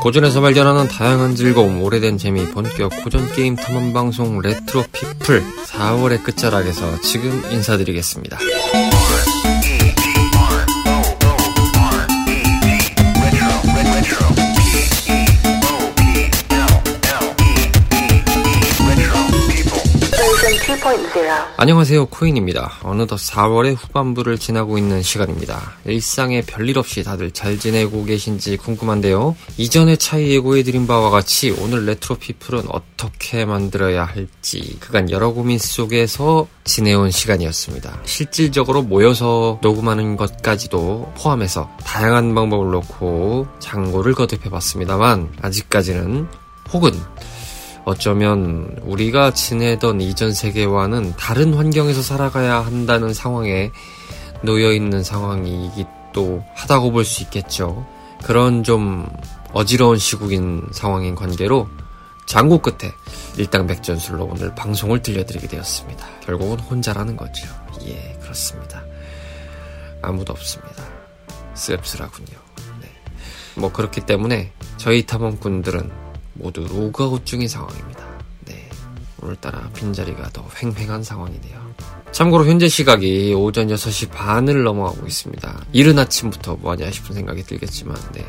고전에서 0.00 0.40
발견하는 0.40 0.88
다양한 0.88 1.34
즐거움, 1.34 1.82
오래된 1.82 2.18
재미, 2.18 2.44
본격 2.46 2.92
고전 3.02 3.30
게임 3.32 3.56
탐험 3.56 3.92
방송 3.92 4.40
레트로 4.40 4.84
피플 4.92 5.42
4월의 5.66 6.22
끝자락에서 6.22 7.00
지금 7.00 7.42
인사드리겠습니다. 7.50 8.38
안녕하세요 21.58 22.06
코인입니다. 22.06 22.78
어느덧 22.82 23.16
4월의 23.16 23.76
후반부를 23.76 24.38
지나고 24.38 24.78
있는 24.78 25.02
시간입니다. 25.02 25.74
일상에 25.84 26.40
별일 26.40 26.78
없이 26.78 27.04
다들 27.04 27.30
잘 27.32 27.58
지내고 27.58 28.06
계신지 28.06 28.56
궁금한데요. 28.56 29.36
이전의 29.58 29.98
차이 29.98 30.30
예고해드린 30.30 30.86
바와 30.86 31.10
같이 31.10 31.50
오늘 31.50 31.84
레트로 31.84 32.16
피플은 32.16 32.68
어떻게 32.70 33.44
만들어야 33.44 34.06
할지 34.06 34.78
그간 34.80 35.10
여러 35.10 35.32
고민 35.32 35.58
속에서 35.58 36.48
지내온 36.64 37.10
시간이었습니다. 37.10 38.00
실질적으로 38.06 38.80
모여서 38.80 39.58
녹음하는 39.60 40.16
것까지도 40.16 41.12
포함해서 41.18 41.68
다양한 41.84 42.34
방법을 42.34 42.70
놓고 42.70 43.46
장고를 43.58 44.14
거듭해봤습니다만 44.14 45.34
아직까지는 45.42 46.28
혹은 46.72 46.92
어쩌면 47.88 48.76
우리가 48.82 49.32
지내던 49.32 50.02
이전 50.02 50.34
세계와는 50.34 51.14
다른 51.16 51.54
환경에서 51.54 52.02
살아가야 52.02 52.60
한다는 52.60 53.14
상황에 53.14 53.72
놓여 54.42 54.72
있는 54.74 55.02
상황이기도 55.02 56.44
하다고 56.54 56.92
볼 56.92 57.06
수 57.06 57.22
있겠죠. 57.22 57.86
그런 58.22 58.62
좀 58.62 59.08
어지러운 59.54 59.96
시국인 59.96 60.66
상황인 60.70 61.14
관계로 61.14 61.66
장고 62.26 62.58
끝에 62.58 62.92
일당 63.38 63.66
백전술로 63.66 64.26
오늘 64.26 64.54
방송을 64.54 65.00
들려드리게 65.00 65.48
되었습니다. 65.48 66.06
결국은 66.20 66.60
혼자라는 66.60 67.16
거죠. 67.16 67.46
예, 67.86 68.18
그렇습니다. 68.20 68.84
아무도 70.02 70.34
없습니다. 70.34 70.84
씁쓸하군요. 71.54 72.36
네. 72.82 72.88
뭐 73.56 73.72
그렇기 73.72 74.02
때문에 74.02 74.52
저희 74.76 75.06
탐험꾼들은 75.06 76.07
모두 76.38 76.66
로그아웃 76.66 77.26
중인 77.26 77.48
상황입니다. 77.48 78.04
네. 78.46 78.68
오늘따라 79.20 79.68
빈자리가 79.74 80.30
더 80.30 80.48
휑휑한 80.62 81.02
상황이네요. 81.02 81.68
참고로 82.12 82.46
현재 82.46 82.68
시각이 82.68 83.34
오전 83.34 83.68
6시 83.68 84.10
반을 84.10 84.62
넘어가고 84.62 85.06
있습니다. 85.06 85.66
이른 85.72 85.98
아침부터 85.98 86.56
뭐하냐 86.56 86.90
싶은 86.90 87.14
생각이 87.14 87.42
들겠지만, 87.42 87.96
네. 88.12 88.24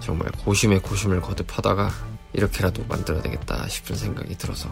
정말 0.00 0.30
고심에 0.44 0.78
고심을 0.78 1.20
거듭하다가 1.20 1.90
이렇게라도 2.34 2.84
만들어야 2.88 3.22
되겠다 3.22 3.66
싶은 3.68 3.96
생각이 3.96 4.36
들어서, 4.36 4.68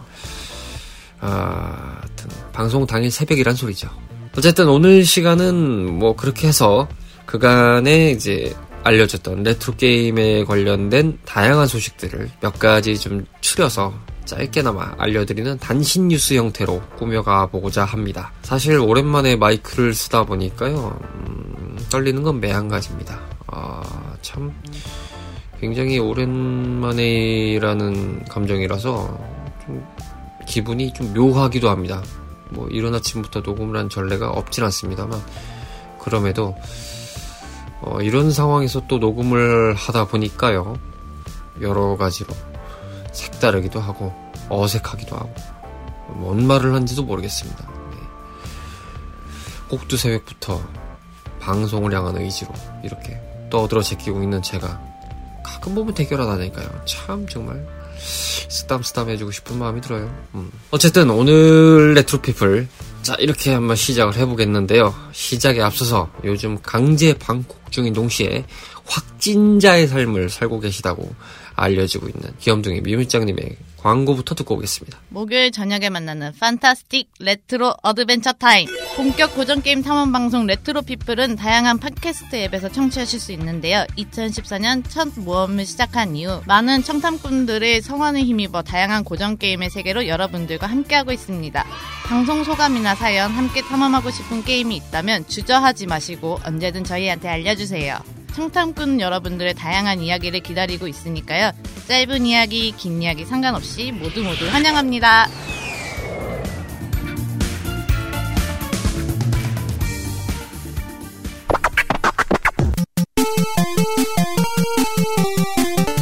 아, 1.20 1.98
하여튼, 2.00 2.31
방송 2.53 2.87
당일 2.87 3.11
새벽이란 3.11 3.55
소리죠. 3.55 3.89
어쨌든 4.37 4.69
오늘 4.69 5.05
시간은 5.05 5.98
뭐 5.98 6.16
그렇게 6.16 6.48
해서 6.48 6.89
그간에 7.27 8.11
이제 8.11 8.55
알려졌던 8.84 9.42
레트로 9.42 9.77
게임에 9.77 10.44
관련된 10.44 11.19
다양한 11.25 11.66
소식들을 11.66 12.30
몇 12.41 12.58
가지 12.58 12.98
좀 12.98 13.25
추려서 13.41 13.92
짧게나마 14.25 14.94
알려드리는 14.98 15.58
단신 15.58 16.08
뉴스 16.08 16.34
형태로 16.34 16.80
꾸며가 16.97 17.47
보고자 17.47 17.84
합니다. 17.84 18.33
사실 18.42 18.78
오랜만에 18.78 19.36
마이크를 19.36 19.94
쓰다 19.94 20.25
보니까요, 20.25 20.98
음, 21.03 21.78
떨리는 21.91 22.22
건 22.22 22.41
매한가지입니다. 22.41 23.20
아, 23.48 23.83
참, 24.22 24.53
굉장히 25.60 25.98
오랜만에라는 25.98 27.04
감정이라서 28.25 29.19
좀 29.65 29.87
기분이 30.47 30.92
좀 30.94 31.12
묘하기도 31.15 31.69
합니다. 31.69 32.03
뭐, 32.50 32.69
이른 32.69 32.94
아침부터 32.94 33.41
녹음을 33.41 33.76
한 33.76 33.88
전례가 33.88 34.31
없진 34.31 34.62
않습니다만, 34.65 35.21
그럼에도 36.00 36.54
어, 37.82 38.00
이런 38.00 38.31
상황에서 38.31 38.87
또 38.88 38.98
녹음을 38.98 39.75
하다 39.75 40.06
보니까요. 40.06 40.78
여러 41.60 41.97
가지로 41.97 42.34
색다르기도 43.12 43.81
하고 43.81 44.12
어색하기도 44.48 45.16
하고 45.16 45.34
뭔 46.09 46.47
말을 46.47 46.75
한지도 46.75 47.03
모르겠습니다. 47.03 47.69
네. 47.91 47.97
꼭두새벽부터 49.69 50.62
방송을 51.41 51.92
향한 51.92 52.16
의지로 52.16 52.53
이렇게 52.84 53.21
떠들어 53.50 53.82
제끼고 53.82 54.22
있는 54.22 54.42
제가 54.42 54.81
가끔 55.44 55.75
보면 55.75 55.94
대견하다니까요. 55.94 56.69
참 56.84 57.26
정말 57.28 57.66
쓰담쓰담 57.98 59.10
해주고 59.10 59.31
싶은 59.32 59.59
마음이 59.59 59.81
들어요. 59.81 60.12
음. 60.34 60.50
어쨌든 60.71 61.10
오늘 61.10 61.94
레트로피플 61.94 62.69
자 63.03 63.17
이렇게 63.19 63.53
한번 63.53 63.75
시작을 63.75 64.17
해보겠는데요. 64.17 64.95
시작에 65.11 65.61
앞서서 65.61 66.09
요즘 66.23 66.63
강제 66.63 67.13
방콕 67.19 67.73
중인 67.73 67.93
동시에 67.93 68.45
확진자의 68.85 69.89
삶을 69.89 70.31
살고 70.31 70.61
계시다고 70.61 71.13
알려지고 71.62 72.09
있는 72.09 72.34
귀염둥이 72.41 72.81
미물장님의 72.81 73.56
광고부터 73.78 74.34
듣고 74.37 74.55
오겠습니다. 74.55 74.99
목요일 75.09 75.50
저녁에 75.50 75.91
만나는 75.91 76.33
fantastic 76.38 77.09
retro 77.19 77.75
adventure 77.83 78.33
time. 78.33 78.69
본격 78.97 79.34
고전 79.34 79.61
게임 79.61 79.83
탐험 79.83 80.12
방송 80.12 80.47
레트로 80.47 80.83
피플은 80.83 81.37
다양한 81.37 81.78
팟캐스트 81.78 82.37
앱에서 82.37 82.69
청취하실 82.69 83.19
수 83.19 83.33
있는데요. 83.33 83.84
2014년 83.97 84.84
첫 84.89 85.09
모험을 85.17 85.67
시작한 85.67 86.15
이후 86.15 86.43
많은 86.47 86.83
청탐꾼들의 86.83 87.83
성원을 87.83 88.22
힘입어 88.22 88.62
다양한 88.62 89.03
고전 89.03 89.37
게임의 89.37 89.71
세계로 89.71 90.06
여러분들과 90.06 90.67
함께하고 90.69 91.11
있습니다. 91.11 91.65
방송 92.06 92.45
소감이나 92.45 92.95
사연 92.95 93.33
함께 93.33 93.62
탐험하고 93.62 94.11
싶은 94.11 94.45
게임이 94.45 94.77
있다면 94.77 95.27
주저하지 95.27 95.87
마시고 95.87 96.39
언제든 96.45 96.84
저희한테 96.84 97.28
알려주세요. 97.28 97.99
청탐꾼 98.34 99.00
여러분들의 99.00 99.54
다양한 99.54 100.00
이야기를 100.00 100.41
기다리고 100.41 100.87
있으니까요. 100.88 101.53
짧은 101.88 102.26
이야기, 102.26 102.72
긴 102.72 103.03
이야기 103.03 103.25
상관없이 103.25 103.93
모두 103.93 104.22
모두 104.22 104.47
환영합니다. 104.48 105.28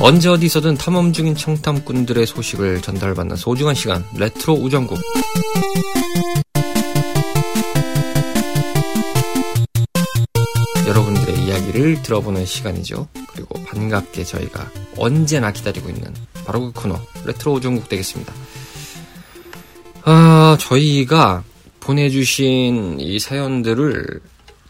언제 0.03 0.31
어디서든 0.31 0.77
탐험 0.77 1.13
중인 1.13 1.35
청탐꾼들의 1.35 2.27
소식을 2.27 2.81
전달받는 2.81 3.37
소중한 3.37 3.75
시간 3.75 4.03
레트로 4.17 4.55
우정국 4.55 4.99
이야기를 11.81 12.03
들어보는 12.03 12.45
시간이죠. 12.45 13.09
그리고 13.33 13.61
반갑게 13.65 14.25
저희가 14.25 14.71
언제나 14.97 15.51
기다리고 15.51 15.89
있는 15.89 16.15
바로 16.45 16.61
그 16.61 16.83
코너 16.83 17.01
레트로 17.25 17.55
우정국 17.55 17.89
되겠습니다. 17.89 18.33
아, 20.03 20.57
저희가 20.61 21.43
보내주신 21.81 23.01
이 23.01 23.19
사연들을 23.19 24.21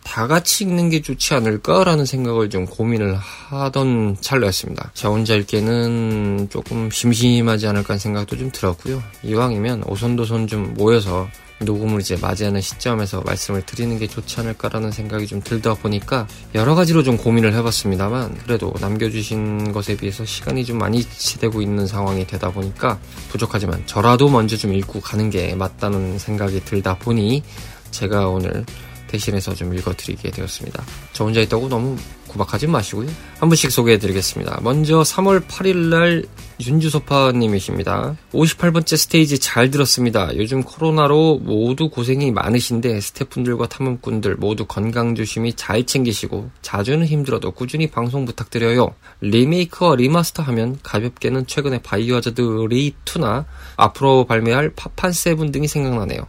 다 0.02 0.26
같이 0.26 0.64
읽는 0.64 0.90
게 0.90 1.02
좋지 1.02 1.34
않을까라는 1.34 2.04
생각을 2.04 2.50
좀 2.50 2.66
고민을 2.66 3.16
하던 3.16 4.16
찰나였습니다. 4.20 4.90
저 4.94 5.10
혼자 5.10 5.34
읽기에는 5.34 6.48
조금 6.50 6.90
심심하지 6.90 7.66
않을까 7.66 7.98
생각도 7.98 8.36
좀 8.36 8.50
들었고요. 8.50 9.02
이왕이면 9.22 9.84
오손도손 9.86 10.46
좀 10.46 10.74
모여서 10.74 11.28
녹음을 11.60 12.00
이제 12.00 12.16
맞이하는 12.16 12.60
시점에서 12.60 13.20
말씀을 13.20 13.62
드리는 13.62 13.98
게 13.98 14.06
좋지 14.06 14.40
않을까라는 14.40 14.90
생각이 14.90 15.26
좀 15.26 15.42
들다 15.42 15.74
보니까 15.74 16.26
여러 16.54 16.74
가지로 16.74 17.02
좀 17.02 17.16
고민을 17.16 17.54
해봤습니다만 17.54 18.38
그래도 18.44 18.72
남겨주신 18.80 19.72
것에 19.72 19.96
비해서 19.96 20.24
시간이 20.24 20.64
좀 20.64 20.78
많이 20.78 21.04
지되고 21.04 21.60
있는 21.60 21.86
상황이 21.86 22.26
되다 22.26 22.50
보니까 22.50 22.98
부족하지만 23.28 23.82
저라도 23.86 24.30
먼저 24.30 24.56
좀 24.56 24.72
읽고 24.72 25.00
가는 25.00 25.28
게 25.28 25.54
맞다는 25.54 26.18
생각이 26.18 26.64
들다 26.64 26.96
보니 26.98 27.42
제가 27.90 28.28
오늘 28.28 28.64
대신해서 29.10 29.54
좀 29.54 29.74
읽어드리게 29.74 30.30
되었습니다. 30.30 30.84
저 31.12 31.24
혼자 31.24 31.40
있다고 31.40 31.68
너무 31.68 31.96
구박하지 32.28 32.68
마시고요. 32.68 33.08
한 33.40 33.48
분씩 33.48 33.72
소개해드리겠습니다. 33.72 34.60
먼저 34.62 35.00
3월 35.00 35.44
8일날 35.46 36.28
윤주소파님이십니다. 36.64 38.16
58번째 38.32 38.96
스테이지 38.96 39.40
잘 39.40 39.70
들었습니다. 39.70 40.30
요즘 40.36 40.62
코로나로 40.62 41.40
모두 41.42 41.88
고생이 41.88 42.30
많으신데 42.30 43.00
스태프분들과 43.00 43.68
탐험꾼들 43.68 44.36
모두 44.36 44.66
건강 44.66 45.14
조심히 45.14 45.54
잘 45.54 45.84
챙기시고 45.84 46.50
자주는 46.62 47.04
힘들어도 47.04 47.50
꾸준히 47.52 47.88
방송 47.88 48.26
부탁드려요. 48.26 48.94
리메이크와 49.22 49.96
리마스터 49.96 50.42
하면 50.44 50.78
가볍게는 50.82 51.46
최근에 51.48 51.82
바이오하자드 51.82 52.42
리2나 52.42 53.46
앞으로 53.76 54.26
발매할 54.26 54.70
파판 54.76 55.12
세븐 55.12 55.50
등이 55.50 55.66
생각나네요. 55.66 56.26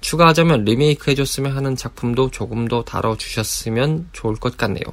추가하자면 0.00 0.64
리메이크 0.64 1.10
해줬으면 1.10 1.56
하는 1.56 1.76
작품도 1.76 2.30
조금 2.30 2.68
더 2.68 2.82
다뤄주셨으면 2.84 4.10
좋을 4.12 4.36
것 4.36 4.56
같네요. 4.56 4.84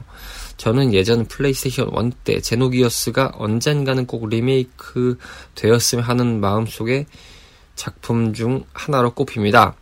저는 0.57 0.93
예전 0.93 1.25
플레이스테이션 1.25 1.91
1 1.95 2.11
때 2.23 2.41
제노기어스가 2.41 3.33
언젠가는 3.35 4.07
꼭 4.07 4.29
리메이크 4.29 5.17
되었으면 5.55 6.03
하는 6.03 6.39
마음속에 6.39 7.05
작품 7.75 8.33
중 8.33 8.63
하나로 8.73 9.11
꼽힙니다. 9.13 9.75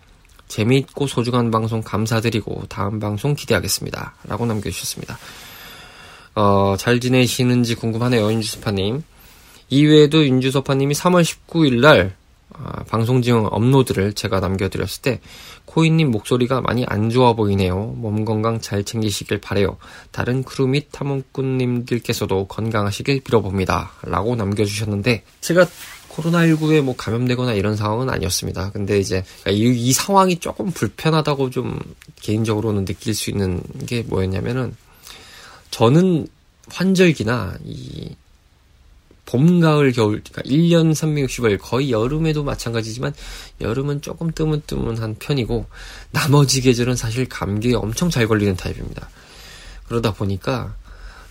재미있고 0.48 1.08
소중한 1.08 1.52
방송 1.52 1.82
감사드리고 1.82 2.64
다음 2.70 3.00
방송 3.00 3.34
기대하겠습니다. 3.36 4.16
라고 4.26 4.46
남겨주셨습니다. 4.46 5.18
어, 6.36 6.76
잘 6.78 7.00
지내시는지 7.00 7.76
궁금하네요, 7.76 8.32
윤주소파님. 8.32 9.04
이외에도 9.70 10.26
윤주소파님이 10.26 10.94
3월 10.94 11.24
19일 11.24 11.80
날 11.80 12.16
아, 12.54 12.84
방송 12.84 13.22
중 13.22 13.48
업로드를 13.50 14.14
제가 14.14 14.40
남겨드렸을 14.40 15.02
때 15.02 15.20
코인님 15.66 16.12
목소리가 16.12 16.62
많이 16.62 16.86
안 16.88 17.10
좋아 17.10 17.34
보이네요. 17.34 17.94
몸 17.98 18.26
건강 18.26 18.62
잘 18.62 18.84
챙기시길 18.84 19.42
바래요. 19.42 19.78
다른 20.12 20.44
크루 20.44 20.68
및 20.68 20.90
탐험꾼님들께서도 20.92 22.48
건강하시길 22.48 23.22
빌어봅니다. 23.22 23.92
라고 24.04 24.36
남겨주셨는데 24.36 25.24
제가 25.42 25.66
코로나19에 26.10 26.82
뭐 26.82 26.96
감염되거나 26.96 27.54
이런 27.54 27.76
상황은 27.76 28.10
아니었습니다. 28.10 28.72
근데 28.72 29.00
이제 29.00 29.24
이, 29.48 29.74
이 29.76 29.94
상황이 29.94 30.40
조금 30.40 30.72
불편하다고 30.72 31.50
좀 31.50 31.80
개인적으로는 32.22 32.86
느낄 32.86 33.16
수 33.16 33.30
있는 33.32 33.62
게 33.86 34.04
뭐였냐면은 34.04 34.76
저는 35.72 36.28
환절기나 36.70 37.56
이 37.66 38.16
봄, 39.26 39.62
가을, 39.62 39.92
겨울, 39.94 40.22
그러니까 40.22 40.42
1년 40.44 40.92
360일 40.92 41.58
거의 41.62 41.92
여름에도 41.92 42.44
마찬가지지만 42.44 43.14
여름은 43.62 44.02
조금 44.02 44.32
뜨문뜨문한 44.32 45.16
편이고 45.20 45.66
나머지 46.12 46.62
계절은 46.62 46.96
사실 46.96 47.28
감기에 47.28 47.76
엄청 47.76 48.10
잘 48.10 48.28
걸리는 48.28 48.56
타입입니다. 48.56 49.10
그러다 49.88 50.14
보니까 50.14 50.76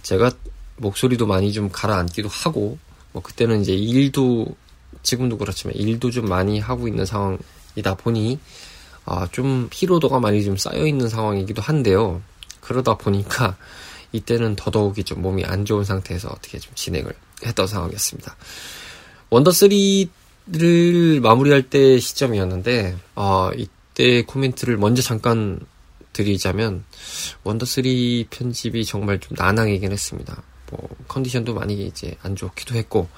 제가 0.03 0.31
목소리도 0.77 1.27
많이 1.27 1.53
좀 1.53 1.69
가라앉기도 1.71 2.29
하고 2.29 2.79
뭐 3.13 3.23
그때는 3.23 3.61
이제 3.61 3.75
일도 3.75 4.47
지금도 5.03 5.37
그렇지만 5.37 5.75
일도 5.77 6.11
좀 6.11 6.27
많이 6.27 6.59
하고 6.59 6.89
있는 6.89 7.05
상황이다 7.05 7.95
보니 7.99 8.39
아, 9.05 9.27
좀 9.33 9.69
피로도가 9.71 10.21
많이 10.21 10.45
좀 10.45 10.57
쌓여 10.57 10.87
있는 10.87 11.09
상황이기도 11.09 11.61
한데요. 11.61 12.23
그러다 12.61 12.95
보니까 12.95 13.57
이때는 14.13 14.57
더더욱이 14.57 15.05
좀 15.05 15.23
몸이 15.23 15.45
안 15.45 15.65
좋은 15.65 15.85
상태에서 15.85 16.29
어떻게 16.29 16.59
좀 16.59 16.73
진행을 16.75 17.13
했던 17.45 17.67
상황이었습니다. 17.67 18.37
원더3를 19.31 21.21
마무리할 21.21 21.69
때 21.71 21.99
시점이었는데, 21.99 22.97
어, 23.17 23.51
이때 23.57 24.23
코멘트를 24.23 24.77
먼저 24.77 25.03
잠깐 25.03 25.59
드리자면, 26.13 26.85
원더3 27.45 28.29
편집이 28.31 28.85
정말 28.85 29.19
좀 29.19 29.37
난항이긴 29.39 29.91
했습니다. 29.91 30.43
뭐, 30.71 30.89
컨디션도 31.09 31.55
많이 31.55 31.87
이제 31.87 32.15
안 32.23 32.37
좋기도 32.37 32.75
했고, 32.75 33.09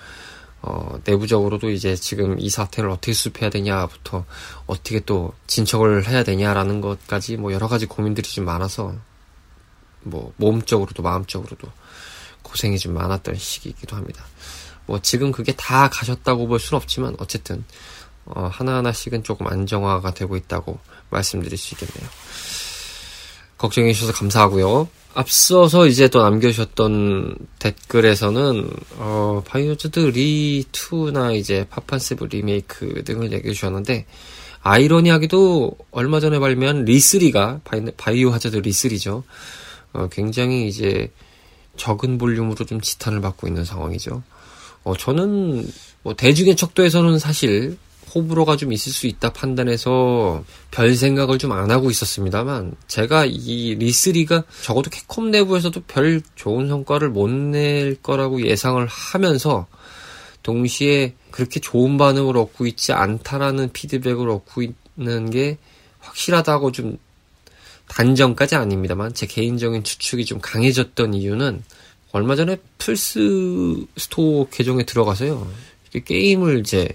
어, 0.66 0.98
내부적으로도 1.04 1.68
이제 1.68 1.94
지금 1.94 2.40
이 2.40 2.48
사태를 2.48 2.88
어떻게 2.88 3.12
수습해야 3.12 3.50
되냐부터 3.50 4.24
어떻게 4.66 4.98
또 5.00 5.34
진척을 5.46 6.08
해야 6.08 6.24
되냐라는 6.24 6.80
것까지 6.80 7.36
뭐 7.36 7.52
여러 7.52 7.68
가지 7.68 7.84
고민들이 7.84 8.26
좀 8.26 8.46
많아서 8.46 8.94
뭐 10.04 10.32
몸적으로도 10.36 11.02
마음적으로도 11.02 11.68
고생이 12.42 12.78
좀 12.78 12.94
많았던 12.94 13.36
시기이기도 13.36 13.96
합니다. 13.96 14.24
뭐 14.86 15.00
지금 15.00 15.32
그게 15.32 15.52
다 15.52 15.88
가셨다고 15.88 16.46
볼 16.46 16.60
수는 16.60 16.80
없지만 16.80 17.16
어쨌든 17.18 17.64
어, 18.26 18.48
하나하나씩은 18.52 19.22
조금 19.22 19.46
안정화가 19.46 20.14
되고 20.14 20.36
있다고 20.36 20.78
말씀드릴 21.10 21.58
수 21.58 21.74
있겠네요. 21.74 22.08
걱정해 23.58 23.92
주셔서 23.92 24.12
감사하고요. 24.12 24.88
앞서서 25.14 25.86
이제 25.86 26.08
또 26.08 26.22
남겨주셨던 26.22 27.36
댓글에서는 27.60 28.70
어, 28.96 29.42
바이오하자드 29.46 30.12
리2나 30.12 31.36
이제 31.36 31.66
파판 31.70 31.95
세븐 31.95 32.24
리메이크 32.24 33.04
등을 33.04 33.32
얘기해 33.32 33.54
주셨는데 33.54 34.06
아이러니하게도 34.60 35.76
얼마 35.92 36.20
전에 36.20 36.38
발매한 36.40 36.84
리3가 36.84 37.60
바이, 37.96 38.24
오하자드 38.24 38.62
리3죠. 38.62 39.22
어, 39.94 40.08
굉장히 40.10 40.68
이제 40.68 41.10
적은 41.76 42.18
볼륨으로 42.18 42.64
좀 42.66 42.80
지탄을 42.80 43.20
받고 43.20 43.46
있는 43.46 43.64
상황이죠. 43.64 44.22
어, 44.84 44.96
저는 44.96 45.66
뭐 46.02 46.14
대중의 46.14 46.56
척도에서는 46.56 47.18
사실 47.18 47.78
호불호가 48.14 48.56
좀 48.56 48.72
있을 48.72 48.92
수 48.92 49.06
있다 49.08 49.32
판단해서 49.32 50.44
별 50.70 50.94
생각을 50.94 51.38
좀 51.38 51.52
안 51.52 51.70
하고 51.70 51.90
있었습니다만 51.90 52.74
제가 52.86 53.24
이 53.26 53.74
리스리가 53.76 54.44
적어도 54.62 54.90
캡콤 54.90 55.30
내부에서도 55.32 55.80
별 55.88 56.22
좋은 56.36 56.68
성과를 56.68 57.10
못 57.10 57.28
낼 57.30 57.96
거라고 58.02 58.42
예상을 58.42 58.86
하면서 58.86 59.66
동시에 60.44 61.14
그렇게 61.30 61.58
좋은 61.58 61.96
반응을 61.96 62.36
얻고 62.36 62.66
있지 62.66 62.92
않다라는 62.92 63.72
피드백을 63.72 64.28
얻고 64.28 64.62
있는 64.62 65.30
게 65.30 65.58
확실하다고 66.00 66.70
좀 66.72 66.98
단정까지 67.88 68.56
아닙니다만 68.56 69.14
제 69.14 69.26
개인적인 69.26 69.84
추측이 69.84 70.24
좀 70.24 70.40
강해졌던 70.40 71.14
이유는 71.14 71.62
얼마 72.12 72.36
전에 72.36 72.56
플스 72.78 73.84
스토어 73.96 74.48
계정에 74.48 74.84
들어가서요. 74.84 75.50
게임을 76.04 76.60
이제 76.60 76.88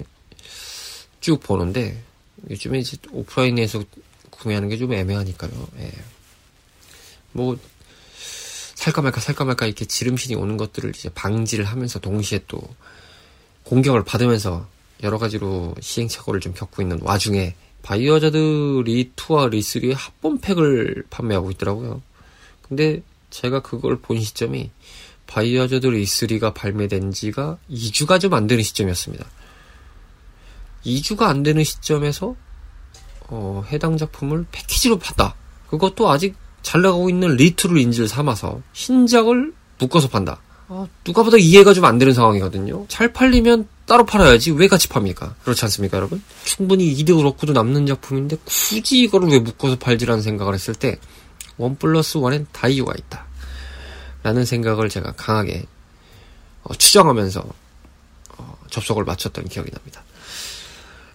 쭉 1.20 1.40
보는데 1.42 2.02
요즘에 2.50 2.80
이제 2.80 2.98
오프라인에서 3.12 3.84
구매하는 4.30 4.70
게 4.70 4.78
좀 4.78 4.94
애매하니까요. 4.94 5.52
예. 5.80 5.92
뭐 7.34 7.58
살까 8.76 9.02
말까 9.02 9.20
살까 9.20 9.44
말까 9.44 9.66
이렇게 9.66 9.86
지름신이 9.86 10.36
오는 10.36 10.56
것들을 10.56 10.92
이제 10.96 11.10
방지를 11.10 11.66
하면서 11.66 12.00
동시에 12.00 12.46
또 12.48 12.62
공격을 13.64 14.06
받으면서 14.06 14.68
여러 15.04 15.18
가지로 15.18 15.76
시행착오를 15.80 16.40
좀 16.40 16.54
겪고 16.54 16.82
있는 16.82 17.00
와중에 17.02 17.56
바이오하자드 17.84 18.38
리2와 18.38 19.50
리3의 19.52 19.94
합본팩을 19.96 21.06
판매하고 21.10 21.52
있더라고요. 21.52 22.02
근데 22.62 23.02
제가 23.30 23.62
그걸 23.62 23.98
본 24.00 24.20
시점이 24.20 24.70
바이오하자드 25.28 25.88
리3가 25.88 26.54
발매된 26.54 27.12
지가 27.12 27.58
2주가 27.72 28.20
좀 28.20 28.34
안 28.34 28.48
되는 28.48 28.64
시점이었습니다. 28.64 29.26
2주가 30.86 31.24
안 31.24 31.44
되는 31.44 31.64
시점에서 31.64 32.36
어, 33.28 33.64
해당 33.72 33.98
작품을 33.98 34.46
패키지로 34.52 34.98
판다. 34.98 35.36
그것도 35.70 36.10
아직 36.10 36.36
잘 36.62 36.82
나가고 36.82 37.10
있는 37.10 37.36
리2를 37.36 37.78
인질 37.78 38.08
삼아서 38.08 38.62
신작을 38.74 39.54
묶어서 39.80 40.08
판다. 40.10 40.42
어, 40.68 40.88
누가 41.04 41.24
봐도 41.24 41.38
이해가 41.38 41.74
좀 41.74 41.86
안 41.86 41.98
되는 41.98 42.14
상황이거든요. 42.14 42.86
잘 42.88 43.14
팔리면 43.14 43.68
따로 43.90 44.06
팔아야지 44.06 44.52
왜 44.52 44.70
같이 44.70 44.88
팝니까? 44.88 45.36
그렇지 45.44 45.66
않습니까, 45.66 45.98
여러분? 45.98 46.24
충분히 46.46 46.88
이득을 46.94 47.26
얻고도 47.26 47.52
남는 47.52 47.88
작품인데 47.88 48.38
굳이 48.46 49.00
이거를 49.00 49.28
왜 49.30 49.40
묶어서 49.40 49.78
팔지라는 49.78 50.22
생각을 50.22 50.54
했을 50.54 50.74
때 50.74 50.98
원 51.60 51.76
플러스 51.76 52.18
원엔 52.18 52.48
다 52.52 52.68
이유가 52.68 52.94
있다. 52.98 53.28
라는 54.24 54.46
생각을 54.46 54.90
제가 54.90 55.12
강하게 55.12 55.66
어, 56.64 56.74
추정하면서 56.74 57.44
어, 58.38 58.58
접속을 58.70 59.04
마쳤던 59.04 59.46
기억이 59.46 59.70
납니다. 59.70 60.04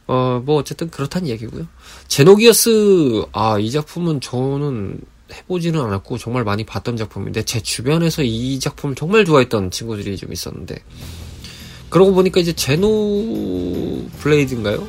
어, 0.06 0.42
뭐, 0.44 0.56
어쨌든 0.56 0.90
그렇다는 0.90 1.28
얘기고요. 1.28 1.66
제노기어스, 2.08 3.24
아, 3.32 3.58
이 3.58 3.70
작품은 3.70 4.20
저는 4.20 5.00
해보지는 5.32 5.80
않았고, 5.80 6.18
정말 6.18 6.44
많이 6.44 6.64
봤던 6.64 6.98
작품인데, 6.98 7.44
제 7.44 7.60
주변에서 7.60 8.22
이 8.22 8.60
작품을 8.60 8.96
정말 8.96 9.24
좋아했던 9.24 9.70
친구들이 9.70 10.18
좀 10.18 10.30
있었는데, 10.30 10.76
그러고 11.94 12.12
보니까 12.12 12.40
이제 12.40 12.52
제노 12.52 12.88
블레이드인가요? 14.18 14.84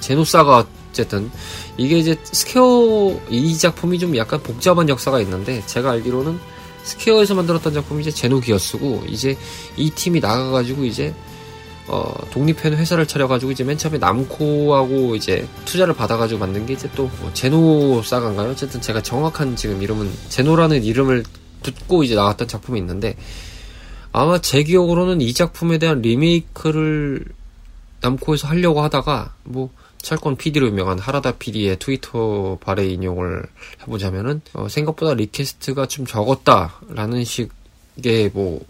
제노사가 0.00 0.66
어쨌든, 0.90 1.30
이게 1.76 1.96
이제 1.96 2.16
스퀘어, 2.24 3.20
이 3.30 3.56
작품이 3.56 4.00
좀 4.00 4.16
약간 4.16 4.42
복잡한 4.42 4.88
역사가 4.88 5.20
있는데, 5.20 5.62
제가 5.66 5.92
알기로는 5.92 6.40
스퀘어에서 6.82 7.36
만들었던 7.36 7.72
작품이 7.72 8.00
이제 8.02 8.10
제노 8.10 8.40
기어스고, 8.40 9.04
이제 9.06 9.38
이 9.76 9.90
팀이 9.90 10.18
나가가지고 10.18 10.84
이제, 10.86 11.14
어, 11.86 12.12
독립해서 12.32 12.78
회사를 12.78 13.06
차려가지고 13.06 13.52
이제 13.52 13.62
맨 13.62 13.78
처음에 13.78 13.98
남코하고 13.98 15.14
이제 15.14 15.46
투자를 15.66 15.94
받아가지고 15.94 16.40
만든 16.40 16.66
게 16.66 16.72
이제 16.72 16.88
또 16.96 17.08
뭐 17.20 17.30
제노 17.32 18.02
사가인가요? 18.02 18.50
어쨌든 18.50 18.80
제가 18.80 19.02
정확한 19.02 19.54
지금 19.54 19.80
이름은 19.80 20.10
제노라는 20.30 20.82
이름을 20.82 21.22
듣고 21.62 22.02
이제 22.02 22.16
나왔던 22.16 22.48
작품이 22.48 22.78
있는데 22.80 23.16
아마 24.12 24.38
제 24.40 24.62
기억으로는 24.62 25.20
이 25.20 25.32
작품에 25.32 25.78
대한 25.78 26.02
리메이크를 26.02 27.24
남코에서 28.02 28.48
하려고 28.48 28.82
하다가 28.82 29.34
뭐 29.44 29.70
철권 30.02 30.36
PD로 30.36 30.66
유명한 30.66 30.98
하라다 30.98 31.32
PD의 31.32 31.78
트위터 31.78 32.58
발의 32.60 32.92
인용을 32.92 33.44
해보자면은 33.82 34.42
어, 34.52 34.68
생각보다 34.68 35.14
리퀘스트가 35.14 35.86
좀 35.86 36.04
적었다라는 36.04 37.24
식의 37.24 38.30
뭐 38.34 38.60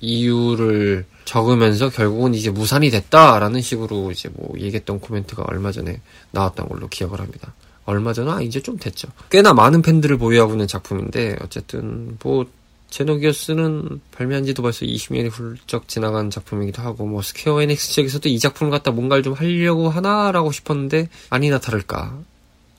이유를 0.00 1.06
적으면서 1.24 1.90
결국은 1.90 2.34
이제 2.34 2.50
무산이 2.50 2.90
됐다라는 2.90 3.60
식으로 3.60 4.10
이제 4.10 4.28
뭐 4.32 4.52
얘기했던 4.58 5.00
코멘트가 5.00 5.44
얼마 5.46 5.70
전에 5.70 6.00
나왔던 6.32 6.68
걸로 6.68 6.88
기억을 6.88 7.20
합니다. 7.20 7.54
얼마 7.86 8.12
전에 8.12 8.30
아 8.30 8.40
이제 8.40 8.60
좀 8.60 8.78
됐죠. 8.78 9.08
꽤나 9.30 9.52
많은 9.52 9.82
팬들을 9.82 10.16
보유하고 10.18 10.52
있는 10.52 10.66
작품인데 10.66 11.36
어쨌든 11.42 12.16
뭐 12.22 12.46
제노기어스는 12.94 14.02
발매한 14.12 14.44
지도 14.44 14.62
벌써 14.62 14.86
20년이 14.86 15.28
훌쩍 15.28 15.88
지나간 15.88 16.30
작품이기도 16.30 16.80
하고, 16.80 17.06
뭐, 17.06 17.22
스퀘어 17.22 17.60
에닉스 17.60 17.92
측에서도 17.92 18.28
이 18.28 18.38
작품을 18.38 18.70
갖다 18.70 18.92
뭔가를 18.92 19.24
좀 19.24 19.32
하려고 19.32 19.88
하나라고 19.88 20.52
싶었는데, 20.52 21.08
아니나 21.28 21.58
다를까. 21.58 22.16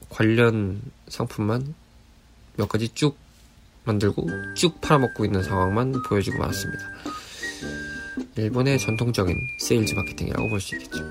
관련 0.08 0.82
상품만 1.10 1.76
몇 2.56 2.70
가지 2.70 2.88
쭉 2.94 3.18
만들고 3.84 4.30
쭉 4.56 4.80
팔아먹고 4.80 5.26
있는 5.26 5.44
상황만 5.44 6.02
보여주고 6.08 6.38
말았습니다. 6.38 6.84
일본의 8.38 8.80
전통적인 8.80 9.36
세일즈 9.60 9.96
마케팅이라고 9.96 10.48
볼 10.48 10.62
수 10.62 10.76
있겠죠. 10.76 11.04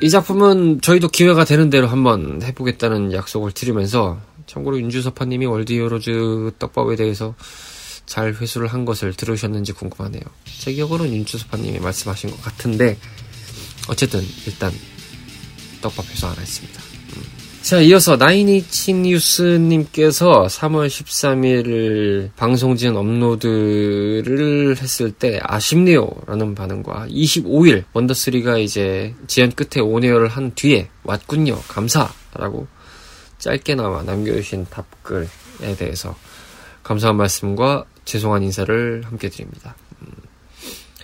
이 0.00 0.08
작품은 0.08 0.80
저희도 0.80 1.08
기회가 1.08 1.44
되는 1.44 1.68
대로 1.68 1.88
한번 1.88 2.40
해보겠다는 2.42 3.12
약속을 3.12 3.52
드리면서 3.52 4.18
참고로 4.46 4.80
윤주소파님이 4.80 5.44
월드 5.44 5.74
히어로즈 5.74 6.52
떡밥에 6.58 6.96
대해서 6.96 7.34
잘 8.06 8.34
회수를 8.34 8.68
한 8.68 8.84
것을 8.84 9.14
들으셨는지 9.14 9.72
궁금하네요. 9.72 10.22
제 10.58 10.72
기억으로는 10.72 11.12
윤주소파님이 11.12 11.78
말씀하신 11.78 12.30
것 12.30 12.42
같은데 12.42 12.98
어쨌든 13.88 14.22
일단 14.46 14.72
떡밥 15.80 16.10
회수 16.10 16.26
하나 16.26 16.40
했습니다. 16.40 16.82
음. 17.16 17.22
자, 17.62 17.80
이어서 17.80 18.16
나이니치 18.16 18.92
뉴스님께서 18.92 20.46
3월 20.46 20.88
13일 20.88 22.30
방송 22.36 22.76
진 22.76 22.96
업로드를 22.96 24.76
했을 24.76 25.12
때 25.12 25.40
아쉽네요 25.42 26.10
라는 26.26 26.54
반응과 26.54 27.06
25일 27.08 27.84
원더3가 27.92 28.62
이제 28.62 29.14
지연 29.26 29.50
끝에 29.50 29.82
온에어를 29.82 30.28
한 30.28 30.54
뒤에 30.54 30.88
왔군요 31.04 31.58
감사 31.68 32.12
라고 32.34 32.66
짧게나마 33.38 34.02
남겨주신 34.02 34.66
답글에 34.70 35.26
대해서 35.78 36.16
감사한 36.82 37.16
말씀과 37.16 37.84
죄송한 38.04 38.42
인사를 38.42 39.02
함께 39.06 39.28
드립니다. 39.28 39.74
음, 40.02 40.08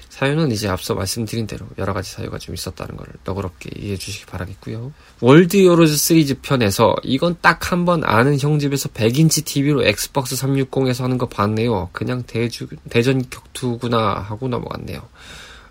사연은 0.09 0.51
이제 0.53 0.69
앞서 0.69 0.95
말씀드린 0.95 1.47
대로 1.47 1.67
여러 1.79 1.95
가지 1.95 2.11
사유가 2.13 2.39
좀 2.39 2.55
있었다는 2.55 2.97
걸 2.97 3.07
너그럽게 3.25 3.71
이해해 3.81 3.97
주시기 3.97 4.27
바라겠고요. 4.27 4.93
월드 5.21 5.65
히어로즈 5.65 5.97
시리즈 5.97 6.41
편에서 6.43 6.95
이건 7.05 7.37
딱 7.41 7.73
한 7.73 7.85
번 7.87 8.05
아는 8.05 8.39
형 8.39 8.59
집에서 8.59 8.91
100인치 8.91 9.45
TV로 9.47 9.85
엑스박스 9.87 10.37
360에서 10.37 11.03
하는 11.03 11.17
거 11.17 11.27
봤네요. 11.27 11.89
그냥 11.93 12.23
대주, 12.27 12.69
대전 12.91 13.25
격투구나 13.31 14.21
하고 14.21 14.49
넘어갔네요. 14.49 15.01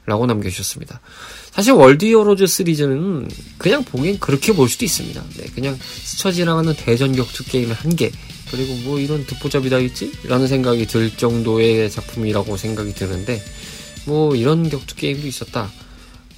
라고 0.05 0.25
남겨주셨습니다. 0.25 1.00
사실 1.51 1.74
월드 1.74 2.12
히어로즈 2.11 2.47
시리즈는 2.48 3.27
그냥 3.59 3.83
보기엔 3.83 4.17
그렇게 4.19 4.53
볼 4.53 4.67
수도 4.67 4.83
있습니다. 4.86 5.24
네, 5.38 5.45
그냥 5.53 5.77
스쳐 5.79 6.31
지나가는 6.31 6.74
대전 6.74 7.15
격투 7.15 7.43
게임의 7.43 7.75
한계, 7.75 8.09
그리고 8.51 8.73
뭐 8.83 8.99
이런 8.99 9.25
듣보잡이 9.25 9.69
다 9.69 9.79
있지? 9.79 10.11
라는 10.23 10.47
생각이 10.47 10.85
들 10.87 11.09
정도의 11.15 11.89
작품이라고 11.89 12.57
생각이 12.57 12.93
드는데, 12.93 13.41
뭐 14.05 14.35
이런 14.35 14.69
격투 14.69 14.95
게임도 14.95 15.27
있었다. 15.27 15.71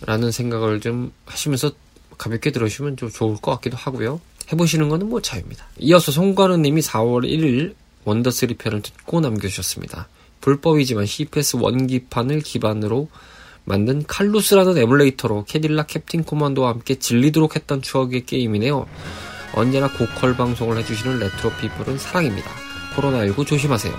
라는 0.06 0.32
생각을 0.32 0.80
좀 0.80 1.12
하시면서 1.26 1.72
가볍게 2.18 2.52
들으시면 2.52 2.98
좀 2.98 3.10
좋을 3.10 3.38
것 3.38 3.52
같기도 3.52 3.78
하고요. 3.78 4.20
해보시는 4.52 4.90
거는 4.90 5.10
뭐 5.10 5.22
자유입니다. 5.22 5.66
이어서 5.80 6.12
송관우님이 6.12 6.82
4월 6.82 7.24
1일 7.24 7.76
원더3 8.06 8.58
편을 8.58 8.82
듣고 8.82 9.22
남겨주셨습니다. 9.22 10.08
불법이지만 10.42 11.06
CPS 11.06 11.58
원기판을 11.58 12.42
기반으로 12.42 13.10
만든 13.64 14.04
칼루스라는 14.06 14.78
에뮬레이터로 14.78 15.46
캐딜락 15.46 15.88
캡틴 15.88 16.24
코만도와 16.24 16.70
함께 16.70 16.96
질리도록 16.96 17.56
했던 17.56 17.82
추억의 17.82 18.26
게임이네요. 18.26 18.88
언제나 19.54 19.88
고퀄 19.90 20.36
방송을 20.36 20.78
해주시는 20.78 21.20
레트로 21.20 21.52
피플은 21.54 21.98
사랑입니다. 21.98 22.52
코로나19 22.96 23.46
조심하세요. 23.46 23.94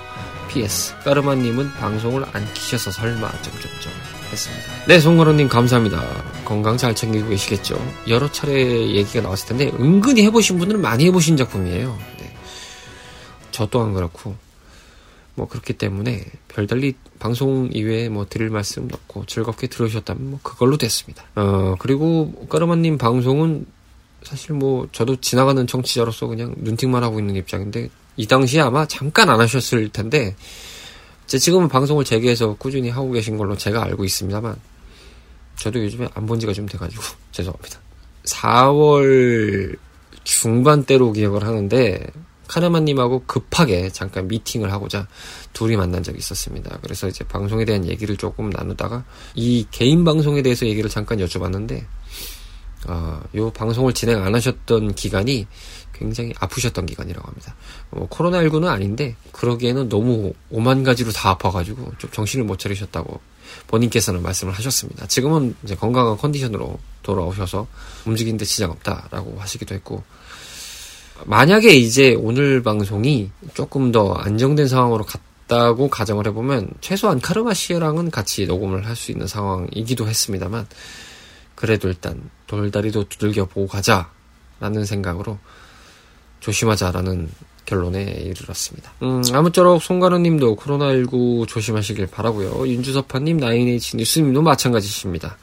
PS 0.48 0.98
까르마님은 1.00 1.72
방송을 1.72 2.24
안 2.32 2.52
키셔서 2.52 2.90
설마 2.90 3.30
점점점 3.30 3.92
했습니다. 4.30 4.64
네 4.86 5.00
송건호님 5.00 5.48
감사합니다. 5.48 6.02
건강 6.44 6.76
잘 6.76 6.94
챙기고 6.94 7.28
계시겠죠? 7.30 7.78
여러 8.08 8.30
차례 8.30 8.90
얘기가 8.90 9.22
나왔을 9.22 9.48
텐데 9.48 9.70
은근히 9.78 10.22
해보신 10.24 10.58
분들은 10.58 10.80
많이 10.80 11.06
해보신 11.06 11.36
작품이에요. 11.36 11.98
네. 12.18 12.34
저 13.50 13.66
또한 13.66 13.94
그렇고 13.94 14.36
뭐 15.34 15.48
그렇기 15.48 15.74
때문에 15.74 16.24
별달리 16.48 16.94
방송 17.18 17.70
이외에 17.72 18.08
뭐 18.08 18.26
드릴 18.28 18.50
말씀 18.50 18.88
없고 18.92 19.24
즐겁게 19.26 19.68
들으셨다면 19.68 20.30
뭐 20.30 20.40
그걸로 20.42 20.76
됐습니다. 20.76 21.24
어 21.34 21.76
그리고 21.78 22.46
까르마님 22.48 22.98
방송은 22.98 23.66
사실 24.24 24.54
뭐 24.54 24.88
저도 24.92 25.16
지나가는 25.20 25.66
청취자로서 25.66 26.26
그냥 26.26 26.54
눈팅만 26.58 27.02
하고 27.02 27.18
있는 27.18 27.36
입장인데 27.36 27.90
이 28.16 28.26
당시에 28.26 28.60
아마 28.60 28.86
잠깐 28.86 29.30
안 29.30 29.40
하셨을 29.40 29.88
텐데 29.90 30.36
제 31.26 31.38
지금은 31.38 31.68
방송을 31.68 32.04
재개해서 32.04 32.56
꾸준히 32.58 32.90
하고 32.90 33.10
계신 33.12 33.36
걸로 33.36 33.56
제가 33.56 33.82
알고 33.84 34.04
있습니다만 34.04 34.56
저도 35.56 35.82
요즘에 35.84 36.08
안 36.14 36.26
본 36.26 36.40
지가 36.40 36.52
좀 36.52 36.66
돼가지고 36.66 37.02
죄송합니다. 37.32 37.80
4월 38.24 39.76
중반대로 40.24 41.12
기억을 41.12 41.44
하는데 41.44 42.06
카르마님하고 42.48 43.24
급하게 43.26 43.88
잠깐 43.88 44.28
미팅을 44.28 44.70
하고자 44.72 45.08
둘이 45.52 45.76
만난 45.76 46.02
적이 46.02 46.18
있었습니다. 46.18 46.78
그래서 46.82 47.08
이제 47.08 47.24
방송에 47.24 47.64
대한 47.64 47.86
얘기를 47.86 48.16
조금 48.16 48.50
나누다가 48.50 49.04
이 49.34 49.66
개인 49.70 50.04
방송에 50.04 50.42
대해서 50.42 50.66
얘기를 50.66 50.90
잠깐 50.90 51.18
여쭤봤는데 51.18 51.84
어, 52.88 53.22
요 53.36 53.50
방송을 53.52 53.92
진행 53.92 54.22
안 54.22 54.34
하셨던 54.34 54.94
기간이 54.94 55.46
굉장히 55.92 56.32
아프셨던 56.38 56.86
기간이라고 56.86 57.26
합니다. 57.26 57.54
뭐 57.90 58.08
코로나19는 58.08 58.66
아닌데 58.66 59.14
그러기에는 59.32 59.88
너무 59.88 60.32
오만 60.50 60.82
가지로 60.82 61.12
다 61.12 61.30
아파가지고 61.30 61.92
좀 61.98 62.10
정신을 62.10 62.44
못 62.44 62.58
차리셨다고 62.58 63.20
본인께서는 63.68 64.22
말씀을 64.22 64.52
하셨습니다. 64.54 65.06
지금은 65.06 65.54
이제 65.62 65.76
건강한 65.76 66.16
컨디션으로 66.16 66.78
돌아오셔서 67.02 67.66
움직이는데 68.06 68.44
지장 68.44 68.70
없다라고 68.70 69.36
하시기도 69.38 69.74
했고 69.74 70.02
만약에 71.26 71.72
이제 71.74 72.14
오늘 72.18 72.62
방송이 72.62 73.30
조금 73.54 73.92
더 73.92 74.12
안정된 74.14 74.66
상황으로 74.66 75.04
갔다고 75.04 75.88
가정을 75.88 76.26
해보면 76.28 76.70
최소한 76.80 77.20
카르마 77.20 77.54
씨랑은 77.54 78.10
같이 78.10 78.46
녹음을 78.46 78.86
할 78.86 78.96
수 78.96 79.12
있는 79.12 79.26
상황이기도 79.28 80.08
했습니다만 80.08 80.66
그래도 81.62 81.86
일단 81.86 82.28
돌다리도 82.48 83.04
두들겨 83.08 83.44
보고 83.44 83.68
가자라는 83.68 84.84
생각으로 84.84 85.38
조심하자라는 86.40 87.28
결론에 87.66 88.02
이르렀습니다. 88.02 88.92
음, 89.04 89.22
아무쪼록 89.32 89.80
송관우님도 89.80 90.56
코로나19 90.56 91.46
조심하시길 91.46 92.08
바라고요. 92.08 92.66
윤주섭파님, 92.66 93.36
나인에이치 93.36 93.96
뉴스님도 93.96 94.42
마찬가지십니다. 94.42 95.38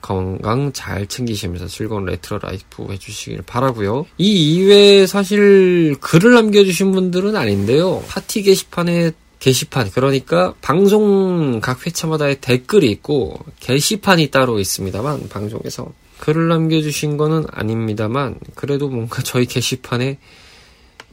건강 0.00 0.72
잘 0.72 1.06
챙기시면서 1.06 1.66
즐거운 1.66 2.06
레트로 2.06 2.38
라이프 2.38 2.90
해주시길 2.90 3.42
바라고요. 3.42 4.06
이 4.16 4.54
이외에 4.54 5.06
사실 5.06 5.94
글을 6.00 6.32
남겨주신 6.32 6.90
분들은 6.92 7.36
아닌데요. 7.36 8.02
파티 8.08 8.40
게시판에 8.44 9.10
게시판 9.38 9.90
그러니까 9.90 10.54
방송 10.60 11.60
각 11.60 11.86
회차마다의 11.86 12.40
댓글이 12.40 12.90
있고 12.90 13.38
게시판이 13.60 14.28
따로 14.30 14.58
있습니다만 14.58 15.28
방송에서 15.28 15.92
글을 16.18 16.48
남겨주신 16.48 17.16
거는 17.16 17.46
아닙니다만 17.50 18.38
그래도 18.54 18.88
뭔가 18.88 19.22
저희 19.22 19.46
게시판에 19.46 20.18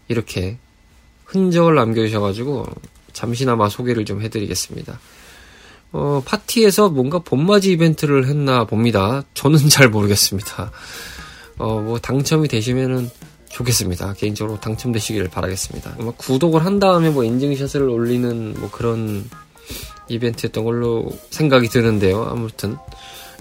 이렇게 0.07 0.57
흔적을 1.25 1.75
남겨주셔가지고 1.75 2.65
잠시나마 3.13 3.69
소개를 3.69 4.05
좀 4.05 4.21
해드리겠습니다. 4.21 4.99
어, 5.91 6.21
파티에서 6.25 6.89
뭔가 6.89 7.19
봄맞이 7.19 7.71
이벤트를 7.71 8.27
했나 8.27 8.65
봅니다. 8.65 9.23
저는 9.33 9.57
잘 9.69 9.89
모르겠습니다. 9.89 10.71
어, 11.57 11.79
뭐 11.79 11.99
당첨이 11.99 12.47
되시면은 12.47 13.09
좋겠습니다. 13.49 14.13
개인적으로 14.13 14.59
당첨되시기를 14.59 15.29
바라겠습니다. 15.29 15.95
아마 15.99 16.11
구독을 16.11 16.65
한 16.65 16.79
다음에 16.79 17.09
뭐 17.09 17.23
인증샷을 17.23 17.87
올리는 17.87 18.59
뭐 18.59 18.69
그런 18.69 19.29
이벤트였던 20.07 20.63
걸로 20.63 21.09
생각이 21.29 21.69
드는데요. 21.69 22.23
아무튼 22.29 22.77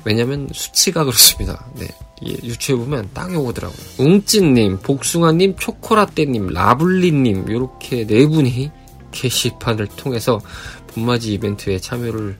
왜냐면 0.04 0.48
수치가 0.52 1.04
그렇습니다. 1.04 1.66
네. 1.76 1.88
유추해 2.22 2.78
보면 2.78 3.10
딱 3.12 3.34
오더라고요. 3.36 3.78
웅찐님, 3.98 4.78
복숭아님, 4.78 5.56
초코라떼님, 5.56 6.48
라블리님 6.48 7.48
이렇게 7.48 8.06
네 8.06 8.26
분이 8.26 8.70
게시판을 9.10 9.88
통해서 9.88 10.40
봄맞이 10.88 11.32
이벤트에 11.34 11.78
참여를 11.78 12.38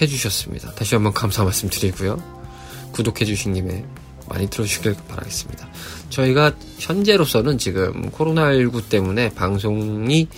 해주셨습니다. 0.00 0.72
다시 0.72 0.94
한번 0.94 1.12
감사 1.12 1.44
말씀 1.44 1.68
드리고요. 1.68 2.22
구독해주신 2.92 3.54
김에 3.54 3.84
많이 4.28 4.48
들어주시길 4.48 4.96
바라겠습니다. 5.08 5.68
저희가 6.14 6.52
현재로서는 6.78 7.58
지금 7.58 8.10
코로나19 8.10 8.88
때문에 8.88 9.30
방송이 9.30 10.28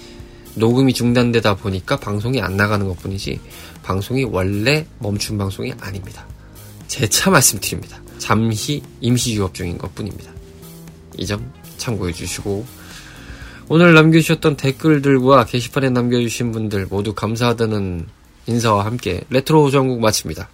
녹음이 0.55 0.95
중단되다 0.95 1.57
보니까 1.57 1.97
방송이 1.97 2.41
안 2.41 2.57
나가는 2.57 2.87
것 2.89 2.99
뿐이지 2.99 3.41
방송이 3.83 4.25
원래 4.25 4.87
멈춘 5.01 5.37
방송이 5.37 5.73
아닙니다. 5.81 6.27
재차 6.87 7.31
말씀드립니다. 7.31 8.01
잠시 8.19 8.83
임시 9.01 9.35
휴업 9.35 9.53
중인 9.55 9.77
것 9.77 9.95
뿐입니다. 9.95 10.33
이 11.19 11.27
점 11.27 11.53
참고해 11.77 12.13
주시고 12.13 12.65
오늘 13.69 13.93
남겨주셨던 13.95 14.57
댓글들과 14.57 15.45
게시판에 15.45 15.91
남겨주신 15.91 16.53
분들 16.53 16.87
모두 16.89 17.13
감사하다는 17.15 18.07
인사와 18.47 18.85
함께 18.85 19.23
레트로 19.29 19.71
전국 19.71 20.01
마칩니다. 20.01 20.49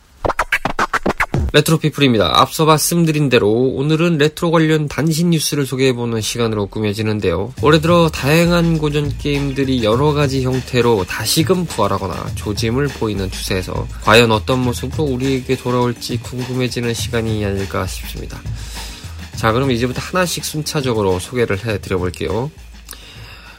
레트로 1.52 1.78
피플입니다. 1.78 2.40
앞서 2.40 2.64
말씀드린 2.64 3.28
대로 3.28 3.50
오늘은 3.50 4.16
레트로 4.16 4.50
관련 4.50 4.88
단신 4.88 5.30
뉴스를 5.30 5.66
소개해보는 5.66 6.23
시간으로 6.23 6.66
꾸며지는데요. 6.66 7.52
올해 7.61 7.78
들어 7.78 8.09
다양한 8.09 8.78
고전 8.78 9.14
게임들이 9.18 9.85
여러 9.85 10.14
가지 10.14 10.42
형태로 10.42 11.04
다시금 11.04 11.66
부활하거나 11.66 12.35
조짐을 12.37 12.88
보이는 12.88 13.30
추세에서 13.30 13.87
과연 14.02 14.32
어떤 14.32 14.61
모습으로 14.61 15.04
우리에게 15.04 15.56
돌아올지 15.56 16.16
궁금해지는 16.18 16.94
시간이 16.94 17.44
아닐까 17.44 17.87
싶습니다. 17.87 18.40
자, 19.37 19.52
그럼 19.52 19.71
이제부터 19.73 20.00
하나씩 20.00 20.47
순차적으로 20.47 21.18
소개를 21.18 21.59
해드려 21.66 21.99
볼게요. 21.99 22.50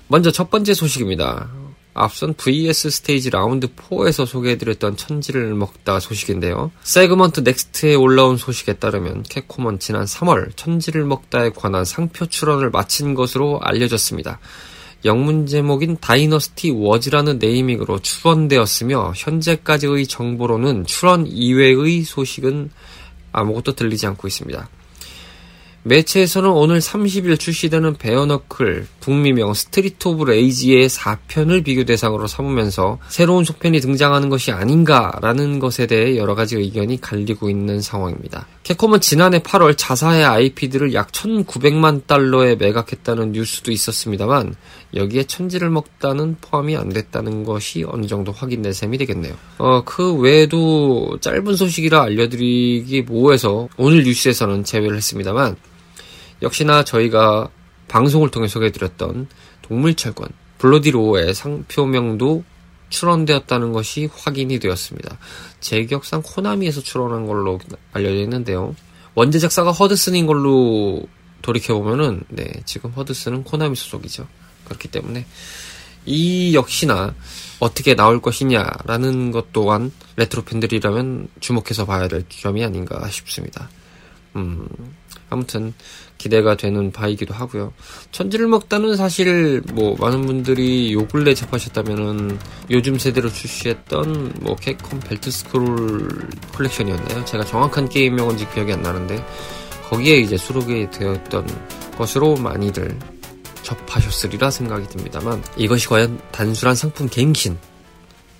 먼저 0.07 0.31
첫 0.31 0.49
번째 0.49 0.73
소식입니다. 0.73 1.47
앞선 1.93 2.33
VS 2.33 2.89
스테이지 2.89 3.29
라운드 3.29 3.67
4에서 3.67 4.25
소개해드렸던 4.25 4.97
천지를 4.97 5.53
먹다 5.53 5.99
소식인데요. 5.99 6.71
세그먼트 6.83 7.41
넥스트에 7.41 7.95
올라온 7.95 8.37
소식에 8.37 8.73
따르면 8.73 9.23
캡콤은 9.23 9.79
지난 9.79 10.05
3월 10.05 10.55
천지를 10.55 11.05
먹다에 11.05 11.51
관한 11.51 11.85
상표 11.85 12.25
출원을 12.25 12.71
마친 12.71 13.13
것으로 13.13 13.59
알려졌습니다. 13.61 14.39
영문 15.05 15.45
제목인 15.45 15.97
다이너스티 15.99 16.71
워즈라는 16.71 17.37
naming으로 17.37 17.99
출원되었으며 17.99 19.13
현재까지의 19.15 20.07
정보로는 20.07 20.85
출원 20.85 21.27
이외의 21.27 22.03
소식은 22.03 22.71
아무것도 23.33 23.73
들리지 23.73 24.07
않고 24.07 24.27
있습니다. 24.27 24.69
매체에서는 25.85 26.49
오늘 26.49 26.79
30일 26.79 27.37
출시되는 27.37 27.95
베어너클, 27.95 28.87
북미명 29.01 29.53
스트리트 29.53 30.07
오브 30.07 30.23
레이지의 30.23 30.87
4편을 30.87 31.65
비교 31.65 31.83
대상으로 31.83 32.27
삼으면서 32.27 32.99
새로운 33.09 33.43
속편이 33.43 33.81
등장하는 33.81 34.29
것이 34.29 34.51
아닌가라는 34.51 35.59
것에 35.59 35.85
대해 35.87 36.15
여러 36.17 36.35
가지 36.35 36.55
의견이 36.55 37.01
갈리고 37.01 37.49
있는 37.49 37.81
상황입니다. 37.81 38.47
캡콤은 38.63 39.01
지난해 39.01 39.39
8월 39.39 39.75
자사의 39.77 40.23
IP들을 40.23 40.93
약 40.93 41.11
1,900만 41.11 42.07
달러에 42.07 42.55
매각했다는 42.55 43.33
뉴스도 43.33 43.73
있었습니다만 43.73 44.55
여기에 44.95 45.23
천지를 45.23 45.69
먹다는 45.69 46.37
포함이 46.39 46.77
안 46.77 46.89
됐다는 46.89 47.43
것이 47.43 47.83
어느 47.85 48.05
정도 48.05 48.31
확인된 48.31 48.71
셈이 48.71 48.97
되겠네요. 48.99 49.33
어, 49.57 49.83
그 49.83 50.13
외에도 50.13 51.17
짧은 51.19 51.57
소식이라 51.57 52.03
알려드리기 52.03 53.01
모호해서 53.01 53.67
오늘 53.75 54.03
뉴스에서는 54.03 54.63
제외를 54.63 54.95
했습니다만 54.95 55.57
역시나 56.43 56.83
저희가 56.83 57.49
방송을 57.87 58.29
통해 58.29 58.47
소개해드렸던 58.47 59.27
동물철권 59.63 60.29
블러디 60.59 61.04
로어의 61.04 61.33
상표명도 61.33 62.43
출원되었다는 62.89 63.73
것이 63.73 64.07
확인이 64.13 64.59
되었습니다. 64.59 65.17
제 65.59 65.83
기억상 65.85 66.21
코나미에서 66.23 66.81
출원한 66.81 67.25
걸로 67.25 67.59
알려져 67.91 68.15
있는데요. 68.21 68.75
원제작사가 69.15 69.71
허드슨인 69.71 70.27
걸로 70.27 71.03
돌이켜보면은, 71.41 72.23
네, 72.29 72.45
지금 72.65 72.91
허드슨은 72.91 73.43
코나미 73.43 73.75
소속이죠. 73.75 74.27
그렇기 74.65 74.87
때문에, 74.89 75.25
이 76.05 76.53
역시나 76.53 77.13
어떻게 77.59 77.95
나올 77.95 78.21
것이냐라는 78.21 79.31
것 79.31 79.51
또한 79.53 79.91
레트로 80.15 80.43
팬들이라면 80.43 81.29
주목해서 81.39 81.85
봐야 81.85 82.07
될 82.07 82.25
점이 82.29 82.63
아닌가 82.63 83.07
싶습니다. 83.09 83.69
음, 84.35 84.67
아무튼 85.33 85.73
기대가 86.17 86.55
되는 86.55 86.91
바이기도 86.91 87.33
하고요. 87.33 87.73
천지를 88.11 88.47
먹다는 88.47 88.95
사실 88.95 89.61
뭐 89.73 89.95
많은 89.99 90.25
분들이 90.25 90.93
요 90.93 91.05
근래 91.07 91.33
접하셨다면은 91.33 92.39
요즘 92.71 92.97
세대로 92.97 93.29
출시했던 93.29 94.33
뭐 94.41 94.55
캡콤 94.55 94.99
벨트 95.01 95.29
스크롤 95.31 96.29
컬렉션이었나요? 96.53 97.25
제가 97.25 97.43
정확한 97.43 97.89
게임명은지 97.89 98.49
기억이 98.53 98.71
안 98.71 98.81
나는데 98.81 99.23
거기에 99.89 100.17
이제 100.17 100.37
수록이 100.37 100.89
되었던 100.91 101.45
것으로 101.97 102.35
많이들 102.37 102.97
접하셨으리라 103.63 104.49
생각이 104.49 104.87
듭니다만 104.87 105.43
이것이 105.57 105.87
과연 105.87 106.19
단순한 106.31 106.75
상품 106.75 107.07
갱신 107.09 107.57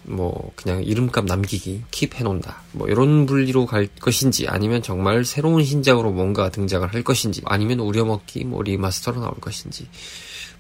뭐 0.04 0.52
그냥 0.56 0.84
이름값 0.84 1.26
남기기 1.26 1.84
keep 1.92 2.16
해놓는다. 2.16 2.62
뭐 2.72 2.88
이런 2.88 3.26
분류로 3.26 3.66
갈 3.66 3.88
것인지 3.88 4.48
아니면 4.48 4.82
정말 4.82 5.26
새로운 5.26 5.64
신작으로 5.64 6.12
뭔가 6.12 6.50
등장을 6.50 6.94
할 6.94 7.04
것인지 7.04 7.42
아니면 7.46 7.80
우려먹기 7.80 8.44
뭐 8.46 8.62
remaster로 8.64 9.22
나올 9.22 9.34
것인지 9.36 9.88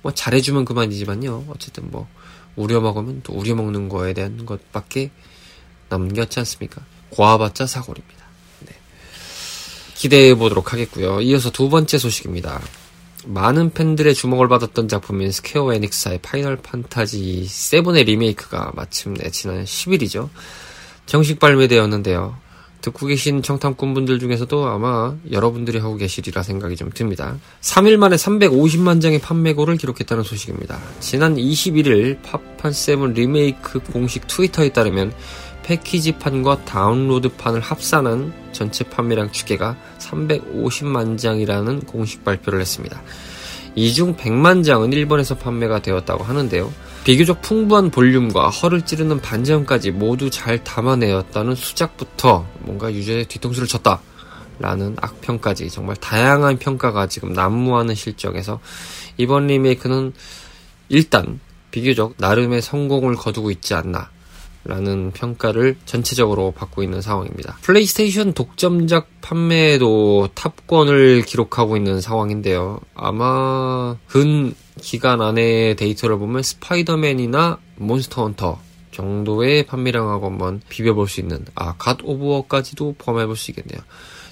뭐 0.01 0.13
잘해주면 0.13 0.65
그만이지만요. 0.65 1.45
어쨌든 1.49 1.89
뭐 1.91 2.08
우려먹으면 2.56 3.21
또 3.23 3.34
우려먹는 3.34 3.89
거에 3.89 4.13
대한 4.13 4.45
것밖에 4.45 5.12
남겠지 5.89 6.39
않습니까? 6.39 6.82
고아봤자 7.10 7.67
사골입니다. 7.67 8.25
네. 8.62 8.73
기대해 9.95 10.36
보도록 10.36 10.73
하겠고요. 10.73 11.21
이어서 11.21 11.51
두 11.51 11.69
번째 11.69 11.97
소식입니다 11.97 12.62
많은 13.25 13.71
팬들의 13.71 14.13
주목을 14.13 14.47
받았던 14.47 14.88
작품인 14.88 15.31
스퀘어 15.31 15.73
에닉스사의 15.73 16.19
파이널 16.21 16.57
판타지 16.57 17.45
7의 17.47 18.05
리메이크가 18.05 18.73
마침내 18.75 19.29
지난 19.29 19.63
10일이죠. 19.63 20.29
정식 21.05 21.39
발매되었는데요. 21.39 22.38
듣고 22.81 23.07
계신 23.07 23.41
청탐꾼분들 23.41 24.19
중에서도 24.19 24.67
아마 24.67 25.15
여러분들이 25.31 25.79
하고 25.79 25.95
계시리라 25.95 26.43
생각이 26.43 26.75
좀 26.75 26.89
듭니다. 26.89 27.38
3일 27.62 27.95
만에 27.95 28.17
350만 28.17 29.01
장의 29.01 29.19
판매고를 29.21 29.77
기록했다는 29.77 30.23
소식입니다. 30.23 30.77
지난 30.99 31.36
21일 31.36 32.21
파판 32.23 32.73
7 32.73 33.13
리메이크 33.13 33.79
공식 33.93 34.27
트위터에 34.27 34.73
따르면 34.73 35.13
패키지판과 35.63 36.65
다운로드판을 36.65 37.60
합산한 37.62 38.34
전체 38.52 38.84
판매량 38.84 39.32
추계가 39.32 39.76
350만 39.99 41.17
장이라는 41.17 41.82
공식 41.82 42.23
발표를 42.23 42.62
했습니다. 42.62 43.02
이 43.76 43.91
중 43.93 44.15
100만 44.15 44.63
장은 44.63 44.93
일본에서 44.93 45.36
판매가 45.36 45.82
되었다고 45.82 46.23
하는데요. 46.23 46.71
비교적 47.04 47.41
풍부한 47.41 47.89
볼륨과 47.89 48.49
허를 48.49 48.84
찌르는 48.84 49.19
반전까지 49.19 49.91
모두 49.91 50.30
잘 50.30 50.63
담아내었다는 50.63 51.56
수작부터 51.56 52.45
뭔가 52.60 52.93
유저의 52.93 53.26
뒤통수를 53.26 53.67
쳤다. 53.67 53.99
라는 54.60 54.95
악평까지 55.02 55.69
정말 55.71 55.95
다양한 55.95 56.60
평가가 56.60 57.08
지금 57.08 57.34
난무하는 57.34 57.95
실정에서 57.95 58.60
이번 59.17 59.47
리메이크는 59.47 60.13
일단 60.89 61.39
비교적 61.71 62.13
나름의 62.17 62.62
성공을 62.62 63.15
거두고 63.15 63.49
있지 63.49 63.73
않나 63.73 64.12
라는 64.65 65.12
평가를 65.12 65.76
전체적으로 65.86 66.52
받고 66.52 66.84
있는 66.84 67.02
상황입니다. 67.02 67.58
플레이스테이션 67.62 68.34
독점작 68.34 69.08
판매도 69.21 70.30
top권을 70.36 71.23
기록하고 71.23 71.76
있는 71.76 71.99
상황인데요. 71.99 72.80
아마 72.95 73.97
근 74.08 74.56
기간 74.80 75.21
안에 75.21 75.76
데이터를 75.76 76.17
보면 76.17 76.43
스파이더맨이나 76.43 77.58
몬스터 77.76 78.23
헌터 78.23 78.60
정도의 78.91 79.65
판매량하고 79.65 80.28
한번 80.28 80.62
비벼볼 80.69 81.10
수 81.10 81.19
있는 81.19 81.43
아, 81.56 81.76
갓 81.78 81.99
오브 82.02 82.26
워까지도 82.26 82.95
포함해볼 82.97 83.36
수 83.36 83.52
있겠네요. 83.52 83.82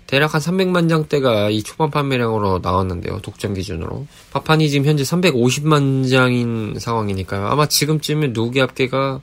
대략 0.07 0.33
한 0.33 0.41
300만 0.41 0.89
장대가 0.89 1.49
이 1.49 1.63
초반 1.63 1.89
판매량으로 1.89 2.59
나왔는데요. 2.61 3.19
독점 3.21 3.53
기준으로. 3.53 4.07
파판이 4.31 4.69
지금 4.69 4.85
현재 4.85 5.03
350만 5.03 6.09
장인 6.09 6.75
상황이니까요. 6.77 7.47
아마 7.47 7.65
지금쯤에 7.65 8.33
누계 8.33 8.59
합계가 8.59 9.21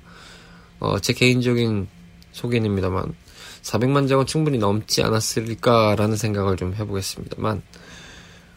어, 0.80 0.98
제 0.98 1.12
개인적인 1.12 1.88
소견입니다만 2.32 3.14
400만 3.62 4.08
장은 4.08 4.26
충분히 4.26 4.58
넘지 4.58 5.02
않았을까라는 5.02 6.16
생각을 6.16 6.56
좀 6.56 6.74
해보겠습니다만 6.74 7.62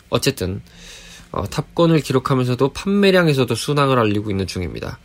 어쨌든 0.10 0.62
어, 1.32 1.48
탑권을 1.48 2.02
기록하면서도 2.02 2.74
판매량에서도 2.74 3.54
순항을 3.54 3.98
알리고 4.00 4.30
있는 4.30 4.48
중입니다. 4.48 5.00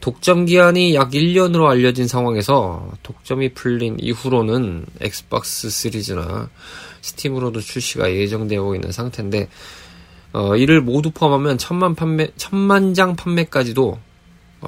독점 0.00 0.46
기한이 0.46 0.94
약 0.94 1.10
1년으로 1.10 1.66
알려진 1.66 2.08
상황에서 2.08 2.90
독점이 3.02 3.52
풀린 3.52 3.98
이후로는 4.00 4.86
엑스박스 5.00 5.68
시리즈나 5.68 6.48
스팀으로도 7.02 7.60
출시가 7.60 8.10
예정되고 8.12 8.74
있는 8.74 8.92
상태인데 8.92 9.48
어, 10.32 10.56
이를 10.56 10.80
모두 10.80 11.10
포함하면 11.10 11.58
천만 11.58 11.94
판매 11.94 12.28
천만 12.36 12.94
장 12.94 13.16
판매까지도 13.16 13.90
어, 13.90 14.00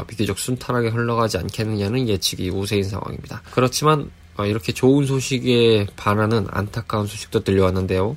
비교적 0.06 0.38
순탄하게 0.38 0.88
흘러가지 0.88 1.38
않겠느냐는 1.38 2.08
예측이 2.08 2.50
우세인 2.50 2.84
상황입니다. 2.84 3.42
그렇지만 3.52 4.10
어, 4.36 4.46
이렇게 4.46 4.72
좋은 4.72 5.06
소식에 5.06 5.86
반하는 5.96 6.46
안타까운 6.50 7.06
소식도 7.06 7.44
들려왔는데요. 7.44 8.16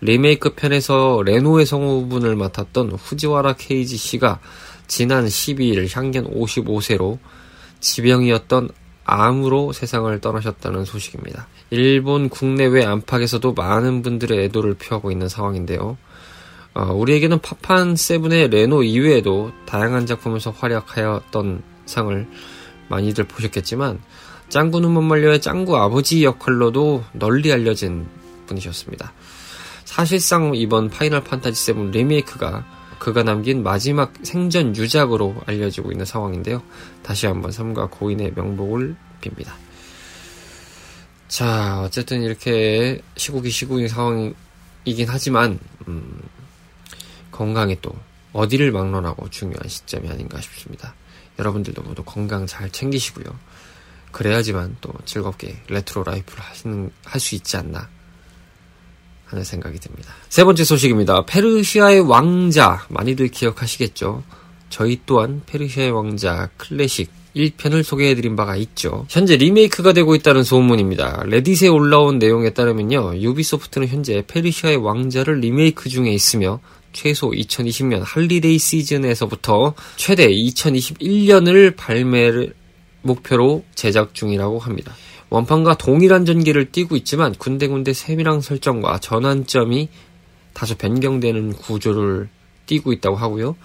리메이크 0.00 0.54
편에서 0.54 1.22
레노의 1.24 1.66
성우분을 1.66 2.36
맡았던 2.36 2.92
후지와라 2.92 3.54
케이지 3.54 3.96
씨가 3.96 4.40
지난 4.86 5.26
12일 5.26 5.94
향년 5.96 6.30
55세로 6.32 7.18
지병이었던 7.80 8.68
암으로 9.04 9.72
세상을 9.72 10.20
떠나셨다는 10.20 10.84
소식입니다. 10.84 11.46
일본 11.70 12.28
국내외 12.28 12.84
안팎에서도 12.84 13.52
많은 13.54 14.02
분들의 14.02 14.44
애도를 14.44 14.74
표하고 14.74 15.10
있는 15.10 15.28
상황인데요. 15.28 15.96
어, 16.76 16.92
우리에게는 16.92 17.38
파판 17.38 17.96
세븐의 17.96 18.48
레노 18.48 18.82
이외에도 18.82 19.50
다양한 19.64 20.04
작품에서 20.04 20.50
활약하였던 20.50 21.62
상을 21.86 22.28
많이들 22.88 23.24
보셨겠지만 23.24 23.98
짱구는 24.50 24.80
못말려의 24.80 25.40
짱구 25.40 25.78
아버지 25.78 26.22
역할로도 26.22 27.02
널리 27.14 27.50
알려진 27.50 28.06
분이셨습니다. 28.46 29.14
사실상 29.86 30.54
이번 30.54 30.90
파이널 30.90 31.24
판타지 31.24 31.64
세븐 31.64 31.92
리메이크가 31.92 32.66
그가 32.98 33.22
남긴 33.22 33.62
마지막 33.62 34.12
생전 34.22 34.76
유작으로 34.76 35.34
알려지고 35.46 35.92
있는 35.92 36.04
상황인데요. 36.04 36.62
다시 37.02 37.26
한번 37.26 37.52
삼가 37.52 37.86
고인의 37.86 38.32
명복을 38.36 38.96
빕니다. 39.22 39.52
자, 41.28 41.80
어쨌든 41.80 42.22
이렇게 42.22 43.00
시국이 43.16 43.48
시국인 43.48 43.88
상황이긴 43.88 45.06
하지만, 45.08 45.58
음, 45.88 46.20
건강이 47.36 47.78
또 47.82 47.94
어디를 48.32 48.72
막론하고 48.72 49.28
중요한 49.30 49.68
시점이 49.68 50.08
아닌가 50.08 50.40
싶습니다. 50.40 50.94
여러분들도 51.38 51.82
모두 51.82 52.02
건강 52.02 52.46
잘 52.46 52.70
챙기시고요. 52.70 53.24
그래야지만 54.10 54.76
또 54.80 54.92
즐겁게 55.04 55.56
레트로 55.68 56.04
life를 56.04 56.42
하시는, 56.42 56.90
할 57.04 57.20
수 57.20 57.34
있지 57.34 57.56
않나 57.58 57.88
하는 59.26 59.44
생각이 59.44 59.78
듭니다. 59.78 60.14
세 60.28 60.44
번째 60.44 60.64
소식입니다. 60.64 61.26
페르시아의 61.26 62.00
왕자, 62.00 62.86
많이들 62.88 63.28
기억하시겠죠? 63.28 64.22
저희 64.70 65.00
또한 65.04 65.42
페르시아의 65.46 65.90
왕자 65.90 66.48
클래식 66.56 67.10
1편을 67.36 67.82
소개해드린 67.82 68.34
바가 68.34 68.56
있죠. 68.56 69.04
현재 69.10 69.36
리메이크가 69.36 69.92
되고 69.92 70.14
있다는 70.14 70.42
소문입니다. 70.42 71.24
레딧에 71.26 71.68
올라온 71.68 72.18
내용에 72.18 72.50
따르면요. 72.54 73.18
유비소프트는 73.18 73.88
현재 73.88 74.24
페르시아의 74.26 74.76
왕자를 74.78 75.40
리메이크 75.40 75.90
중에 75.90 76.10
있으며 76.10 76.60
최소 76.96 77.30
2020년 77.30 78.00
holiday 78.02 78.58
시즌에서부터 78.58 79.74
최대 79.96 80.28
2021년을 80.28 81.76
발매를 81.76 82.54
목표로 83.02 83.64
제작 83.74 84.14
중이라고 84.14 84.58
합니다. 84.58 84.94
원판과 85.28 85.74
동일한 85.76 86.24
전개를 86.24 86.72
띠고 86.72 86.96
있지만 86.96 87.34
군데군데 87.34 87.92
세밀한 87.92 88.40
설정과 88.40 89.00
전환점이 89.00 89.90
다소 90.54 90.74
변경되는 90.76 91.52
구조를 91.52 92.30
띠고 92.64 92.94
있다고 92.94 93.16
하고요. 93.16 93.56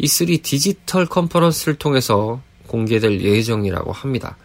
E3 0.00 0.42
디지털 0.42 1.04
컨퍼런스를 1.04 1.74
통해서 1.74 2.40
공개될 2.68 3.20
예정이라고 3.20 3.92
합니다. 3.92 4.38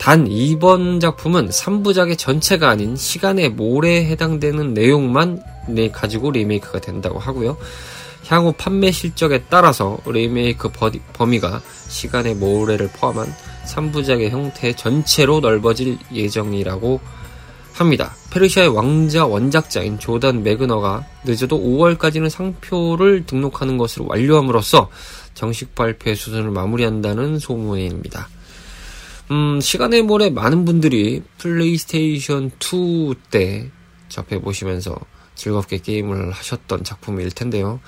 단 0.00 0.26
이번 0.26 0.98
작품은 0.98 1.50
3부작의 1.50 2.18
전체가 2.18 2.68
아닌 2.68 2.96
시간의 2.96 3.50
모래에 3.50 4.06
해당되는 4.06 4.74
내용만 4.74 5.53
네, 5.68 5.90
가지고 5.90 6.30
리메이크가 6.30 6.80
된다고 6.80 7.18
하고요. 7.18 7.56
향후 8.26 8.52
판매 8.56 8.90
실적에 8.90 9.44
따라서 9.50 9.98
리메이크 10.06 10.70
범위가 11.12 11.60
시간의 11.88 12.36
모래를 12.36 12.88
포함한 12.88 13.32
3부작의 13.66 14.30
형태 14.30 14.74
전체로 14.74 15.40
넓어질 15.40 15.98
예정이라고 16.12 17.00
합니다. 17.74 18.14
페르시아의 18.30 18.68
왕자 18.68 19.26
원작자인 19.26 19.98
조던 19.98 20.42
메크너가 20.42 21.04
늦어도 21.24 21.58
5월까지는 21.60 22.30
상표를 22.30 23.26
등록하는 23.26 23.78
것으로 23.78 24.06
완료함으로써 24.08 24.90
정식 25.34 25.74
발표 25.74 26.14
수순을 26.14 26.50
마무리한다는 26.50 27.40
소문입니다. 27.40 28.28
음, 29.32 29.60
시간의 29.60 30.02
모래 30.02 30.30
많은 30.30 30.64
분들이 30.64 31.22
플레이스테이션 31.38 32.52
2 32.60 33.14
때 33.30 33.70
접해보시면서 34.08 34.94
즐겁게 35.34 35.78
게임을 35.78 36.32
하셨던 36.32 36.84
작품일 36.84 37.30
텐데요. 37.30 37.80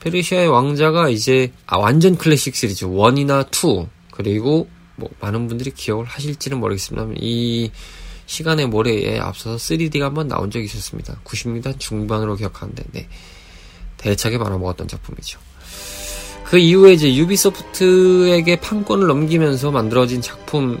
페르시아의 0.00 0.48
왕자가 0.48 1.08
이제 1.08 1.52
아, 1.66 1.78
완전 1.78 2.16
클래식 2.16 2.54
시리즈 2.54 2.86
1이나 2.86 3.46
2 3.46 3.88
그리고 4.12 4.68
뭐 4.96 5.10
많은 5.20 5.48
분들이 5.48 5.70
기억을 5.70 6.04
하실지는 6.06 6.58
모르겠습니다만 6.58 7.16
이 7.18 7.70
시간의 8.26 8.66
모래에 8.68 9.18
앞서서 9.18 9.56
3D가 9.56 10.00
한번 10.00 10.28
나온 10.28 10.50
적이 10.50 10.66
있었습니다. 10.66 11.18
90년대 11.24 11.78
중반으로 11.78 12.36
기억하는데 12.36 12.84
네. 12.92 13.08
대차게 13.96 14.38
말아먹었던 14.38 14.88
작품이죠. 14.88 15.38
그 16.44 16.58
이후에 16.58 16.92
이제 16.92 17.14
유비소프트에게 17.14 18.56
판권을 18.56 19.06
넘기면서 19.08 19.70
만들어진 19.70 20.20
작품인 20.20 20.78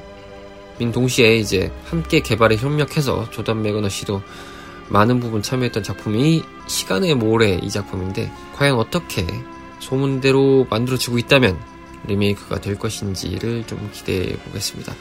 동시에 0.92 1.36
이제 1.36 1.72
함께 1.86 2.20
개발에 2.20 2.56
협력해서 2.56 3.30
조던 3.30 3.62
메크너 3.62 3.88
씨도 3.88 4.22
많은 4.88 5.20
부분 5.20 5.42
참여했던 5.42 5.82
작품이 5.82 6.42
시간의 6.68 7.14
모래 7.14 7.58
이 7.62 7.70
작품인데 7.70 8.30
과연 8.54 8.76
어떻게 8.76 9.26
소문대로 9.80 10.66
만들어지고 10.70 11.18
있다면 11.18 11.58
리메이크가 12.06 12.60
될 12.60 12.78
것인지를 12.78 13.66
좀 13.66 13.90
기대해 13.92 14.36
보겠습니다. 14.36 14.94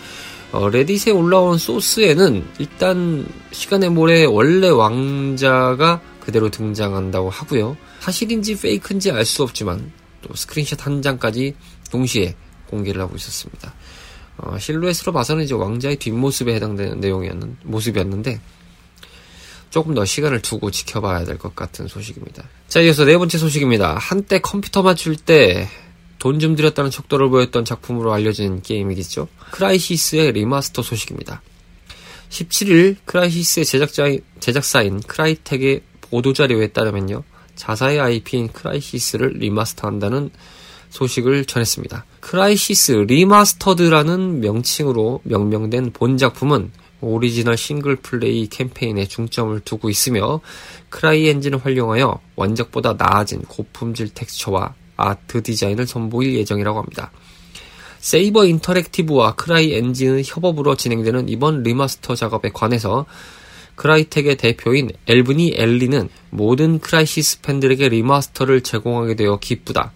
어, 0.52 0.70
레딧에 0.70 1.12
올라온 1.12 1.58
소스에는 1.58 2.46
일단 2.60 3.28
시간의 3.52 3.90
모래 3.90 4.26
원래 4.26 4.70
왕자가 4.70 6.02
그대로 6.20 6.50
등장한다고 6.50 7.30
하고요. 7.30 7.78
사실인지 8.00 8.60
fake인지 8.60 9.12
알 9.12 9.26
수 9.26 9.44
없지만 9.44 9.92
또 10.22 10.34
스크린샷 10.34 10.86
한 10.86 11.02
장까지 11.02 11.56
동시에 11.92 12.36
공개를 12.70 13.02
하고 13.02 13.16
있었습니다. 13.16 13.74
어, 14.38 14.58
실루엣으로 14.58 15.14
봐서는 15.14 15.44
이제 15.44 15.54
왕자의 15.54 15.98
뒷모습에 15.98 16.56
해당되는 16.56 17.00
내용이었는 17.00 17.58
모습이었는데 17.64 18.42
조금 19.76 19.94
더 19.94 20.06
시간을 20.06 20.42
두고 20.42 20.72
지켜봐야 20.72 21.26
될 21.26 21.38
것 21.38 21.54
같은 21.54 21.90
소식입니다. 21.90 22.46
자, 22.70 22.80
이어서 22.80 23.04
네 23.04 23.18
번째 23.18 23.38
소식입니다. 23.38 23.98
한때 23.98 24.40
컴퓨터 24.40 24.82
맞출 24.84 25.18
때 25.18 25.68
돈 26.18 26.40
좀 26.40 26.56
들였다는 26.56 26.92
척도를 26.92 27.30
보였던 27.30 27.66
작품으로 27.66 28.14
알려진 28.14 28.62
게임이겠죠. 28.62 29.28
크라이시스의 29.52 30.32
리마스터 30.32 30.82
소식입니다. 30.82 31.42
17일 32.30 32.96
크라이시스의 33.04 33.66
제작자, 33.66 34.06
제작사인 34.40 35.02
크라이텍의 35.02 35.82
보도자료에 36.02 36.68
따르면요. 36.68 37.24
자사의 37.56 38.00
IP인 38.00 38.54
크라이시스를 38.54 39.34
리마스터한다는 39.40 40.30
소식을 40.90 41.44
전했습니다. 41.46 42.06
크라이시스 42.22 42.92
리마스터드라는 43.08 44.40
명칭으로 44.40 45.20
명명된 45.26 45.92
본 45.92 46.18
작품은 46.18 46.72
오리지널 47.06 47.58
싱글 47.58 47.96
플레이 47.96 48.48
캠페인에 48.48 49.06
중점을 49.06 49.60
두고 49.62 49.90
있으며 49.90 50.42
크라이 50.90 51.30
엔진을 51.30 51.64
활용하여 51.64 52.20
원작보다 52.36 52.96
나아진 52.98 53.42
고품질 53.44 54.10
텍스처와 54.14 54.74
아트 54.98 55.44
디자인을 55.44 55.88
선보일 55.88 56.36
예정이라고 56.36 56.80
합니다. 56.80 57.12
세이버 58.00 58.46
인터랙티브와 58.46 59.36
크라이 59.36 59.74
엔진의 59.74 60.24
협업으로 60.26 60.76
진행되는 60.76 61.30
이번 61.30 61.64
리마스터 61.64 62.16
작업에 62.16 62.50
관해서 62.54 63.06
크라이텍의 63.76 64.38
대표인 64.38 64.90
아브니 65.08 65.56
옐리는 65.58 66.10
모든 66.30 66.80
크라이시스 66.80 67.42
팬들에게 67.42 67.90
리마스터를 67.90 68.62
제공하게 68.62 69.16
되어 69.16 69.38
기쁘다. 69.38 69.92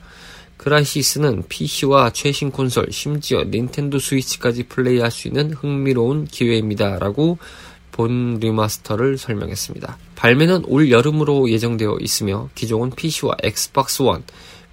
크라이시스는 0.60 1.43
PC와 1.50 2.12
최신 2.12 2.52
콘솔, 2.52 2.91
심지어 2.91 3.43
닌텐도 3.43 3.98
스위치까지 3.98 4.63
플레이할 4.63 5.10
수 5.10 5.28
있는 5.28 5.54
흥미로운 5.54 6.26
기회입니다. 6.26 7.00
라고 7.00 7.38
본 7.91 8.39
리마스터를 8.39 9.17
설명했습니다. 9.17 9.98
발매는 10.15 10.65
올 10.65 10.91
여름으로 10.91 11.50
예정되어 11.50 11.98
있으며 12.02 12.50
기종은 12.56 12.91
PC와 12.91 13.36
엑스박스 13.43 14.02
원, 14.02 14.24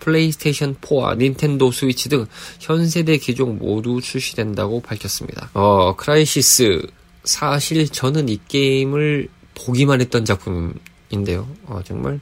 플레이스테이션 0.00 0.74
4와 0.76 1.16
닌텐도 1.16 1.70
스위치 1.70 2.08
등 2.08 2.26
현 2.60 2.88
세대 2.88 3.16
기종 3.16 3.58
모두 3.58 4.00
출시된다고 4.00 4.80
밝혔습니다. 4.80 5.50
어, 5.54 5.94
크라이시스 5.96 6.86
사실 7.24 7.88
저는 7.88 8.28
이 8.28 8.40
게임을 8.48 9.28
보기만 9.54 10.00
했던 10.00 10.24
작품인데요. 10.24 11.48
어, 11.64 11.80
정말 11.84 12.20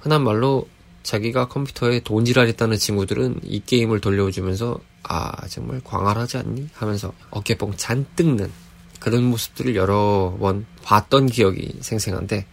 흔한 0.00 0.24
말로 0.24 0.66
자기가 1.02 1.48
컴퓨터에 1.48 2.00
돈지랄했다는 2.00 2.76
친구들은 2.76 3.40
이 3.44 3.62
게임을 3.64 4.00
돌려주면서 4.00 4.78
아 5.02 5.46
정말 5.48 5.80
광활하지 5.82 6.38
않니? 6.38 6.68
하면서 6.74 7.12
어깨뽕 7.30 7.74
잔뜩 7.76 8.34
는 8.34 8.50
그런 9.00 9.24
모습들을 9.24 9.74
여러 9.74 10.36
번 10.38 10.64
봤던 10.82 11.26
기억이 11.26 11.72
생생한데 11.80 12.46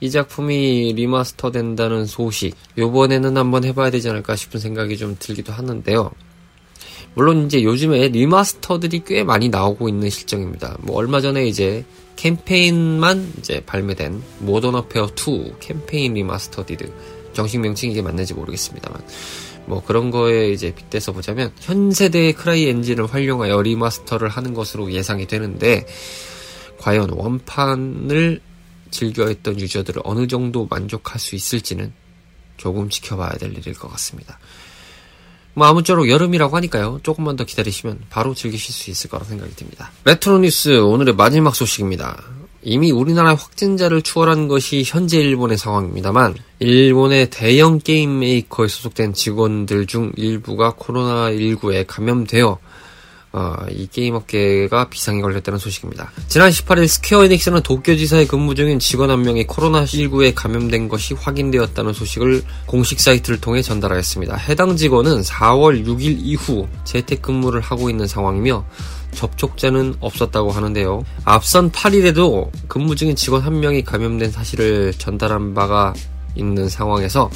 이 0.00 0.10
작품이 0.10 0.94
리마스터 0.96 1.52
된다는 1.52 2.06
소식 2.06 2.56
요번에는 2.78 3.36
한번 3.36 3.64
해봐야 3.64 3.90
되지 3.90 4.08
않을까 4.08 4.34
싶은 4.34 4.58
생각이 4.58 4.96
좀 4.96 5.16
들기도 5.18 5.52
하는데요. 5.52 6.10
물론 7.14 7.44
이제 7.44 7.62
요즘에 7.62 8.08
리마스터들이 8.08 9.02
꽤 9.06 9.22
많이 9.22 9.48
나오고 9.50 9.88
있는 9.88 10.08
실정입니다. 10.08 10.78
뭐 10.80 10.96
얼마 10.96 11.20
전에 11.20 11.46
이제 11.46 11.84
캠페인만 12.16 13.32
이제 13.38 13.62
발매된 13.64 14.22
모던 14.40 14.74
워페어 14.74 15.10
2 15.16 15.52
캠페인 15.60 16.14
리마스터디드 16.14 16.90
정식 17.32 17.60
명칭이 17.60 17.92
이게 17.92 18.02
맞는지 18.02 18.34
모르겠습니다만 18.34 19.02
뭐 19.66 19.82
그런 19.84 20.10
거에 20.10 20.50
이제 20.50 20.74
빗대서 20.74 21.12
보자면 21.12 21.52
현 21.60 21.92
세대의 21.92 22.32
크라이 22.34 22.68
엔진을 22.68 23.06
활용하여 23.06 23.62
리마스터를 23.62 24.28
하는 24.28 24.54
것으로 24.54 24.92
예상이 24.92 25.26
되는데 25.26 25.86
과연 26.78 27.10
원판을 27.10 28.40
즐겨했던 28.90 29.60
유저들을 29.60 30.02
어느 30.04 30.26
정도 30.26 30.66
만족할 30.68 31.18
수 31.18 31.34
있을지는 31.34 31.92
조금 32.56 32.88
지켜봐야 32.88 33.32
될 33.32 33.56
일일 33.56 33.74
것 33.74 33.90
같습니다. 33.92 34.38
뭐 35.54 35.66
아무쪼록 35.66 36.08
여름이라고 36.08 36.56
하니까요. 36.56 37.00
조금만 37.02 37.36
더 37.36 37.44
기다리시면 37.44 38.04
바로 38.10 38.34
즐기실 38.34 38.74
수 38.74 38.90
있을 38.90 39.10
거라 39.10 39.24
생각이 39.24 39.54
듭니다. 39.54 39.90
레트로 40.04 40.38
뉴스 40.38 40.80
오늘의 40.80 41.14
마지막 41.14 41.54
소식입니다. 41.54 42.22
이미 42.62 42.92
우리나라 42.92 43.34
확진자를 43.34 44.02
추월한 44.02 44.46
것이 44.48 44.82
현재 44.86 45.18
일본의 45.18 45.58
상황입니다만 45.58 46.36
일본의 46.60 47.30
대형 47.30 47.78
게임 47.78 48.20
메이커에 48.20 48.68
소속된 48.68 49.14
직원들 49.14 49.86
중 49.86 50.12
일부가 50.16 50.72
코로나19에 50.74 51.84
감염되어 51.86 52.58
어, 53.34 53.54
이 53.70 53.86
게임 53.86 54.14
업계가 54.14 54.90
비상에 54.90 55.22
걸렸다는 55.22 55.58
소식입니다. 55.58 56.12
지난 56.28 56.50
18일 56.50 56.86
스퀘어 56.86 57.24
에닉스는 57.24 57.62
도쿄지사에 57.62 58.26
근무 58.26 58.54
중인 58.54 58.78
직원 58.78 59.10
한 59.10 59.22
명이 59.22 59.46
코로나19에 59.46 60.34
감염된 60.34 60.88
것이 60.88 61.14
확인되었다는 61.14 61.94
소식을 61.94 62.42
공식 62.66 63.00
사이트를 63.00 63.40
통해 63.40 63.62
전달하였습니다. 63.62 64.36
해당 64.36 64.76
직원은 64.76 65.22
4월 65.22 65.82
6일 65.86 66.18
이후 66.20 66.68
재택근무를 66.84 67.62
하고 67.62 67.88
있는 67.88 68.06
상황이며 68.06 68.66
접촉자는 69.14 69.94
없었다고 70.00 70.50
하는데요. 70.50 71.04
앞선 71.24 71.70
8일에도 71.70 72.50
근무 72.68 72.96
중인 72.96 73.16
직원 73.16 73.42
한 73.42 73.60
명이 73.60 73.84
감염된 73.84 74.30
사실을 74.30 74.92
전달한 74.94 75.54
바가 75.54 75.94
있는 76.34 76.68
상황에서 76.68 77.30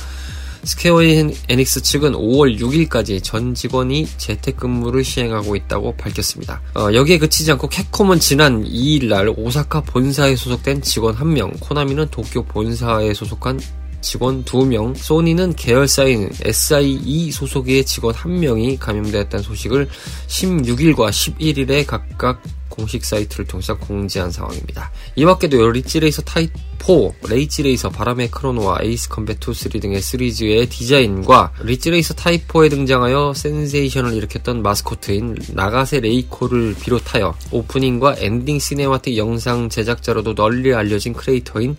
스퀘어 0.66 1.00
에닉스 1.02 1.82
측은 1.82 2.12
5월 2.12 2.58
6일까지 2.58 3.22
전 3.22 3.54
직원이 3.54 4.04
재택근무를 4.16 5.04
시행하고 5.04 5.54
있다고 5.54 5.94
밝혔습니다. 5.96 6.60
어, 6.74 6.92
여기에 6.92 7.18
그치지 7.18 7.52
않고 7.52 7.68
캡콤은 7.68 8.18
지난 8.18 8.64
2일날 8.64 9.32
오사카 9.36 9.82
본사에 9.82 10.34
소속된 10.34 10.82
직원 10.82 11.14
1명, 11.14 11.56
코나미는 11.60 12.08
도쿄 12.10 12.42
본사에 12.42 13.14
소속한 13.14 13.60
직원 14.06 14.44
2명, 14.44 14.96
소니는 14.96 15.56
계열사인 15.56 16.30
SIE 16.40 17.32
소속의 17.32 17.84
직원 17.84 18.14
1명이 18.14 18.78
감염되었다는 18.78 19.42
소식을 19.42 19.88
16일과 20.28 21.10
11일에 21.10 21.84
각각 21.84 22.40
공식 22.76 23.04
사이트를 23.04 23.46
통해서 23.46 23.76
공지한 23.76 24.30
상황입니다. 24.30 24.92
이 25.16 25.24
밖에도 25.24 25.70
릿지 25.70 26.00
레이서 26.00 26.22
타입 26.22 26.52
4, 26.78 27.28
릿지 27.28 27.62
레이서 27.62 27.90
바람의 27.90 28.30
클로노아 28.30 28.78
에이스 28.82 29.08
컴뱃 29.08 29.38
2, 29.40 29.54
3 29.54 29.80
등의 29.80 30.00
시리즈의 30.00 30.68
디자인과 30.68 31.54
릿지 31.62 31.90
레이서 31.90 32.14
타입 32.14 32.46
4에 32.46 32.70
등장하여 32.70 33.32
센세이션을 33.34 34.12
일으켰던 34.14 34.62
마스코트인 34.62 35.36
나가세 35.54 36.00
레이코를 36.00 36.76
비롯하여 36.80 37.34
오프닝과 37.50 38.16
엔딩 38.18 38.58
시네마틱 38.58 39.16
영상 39.16 39.68
제작자로도 39.68 40.34
널리 40.34 40.74
알려진 40.74 41.12
크리에이터인 41.14 41.76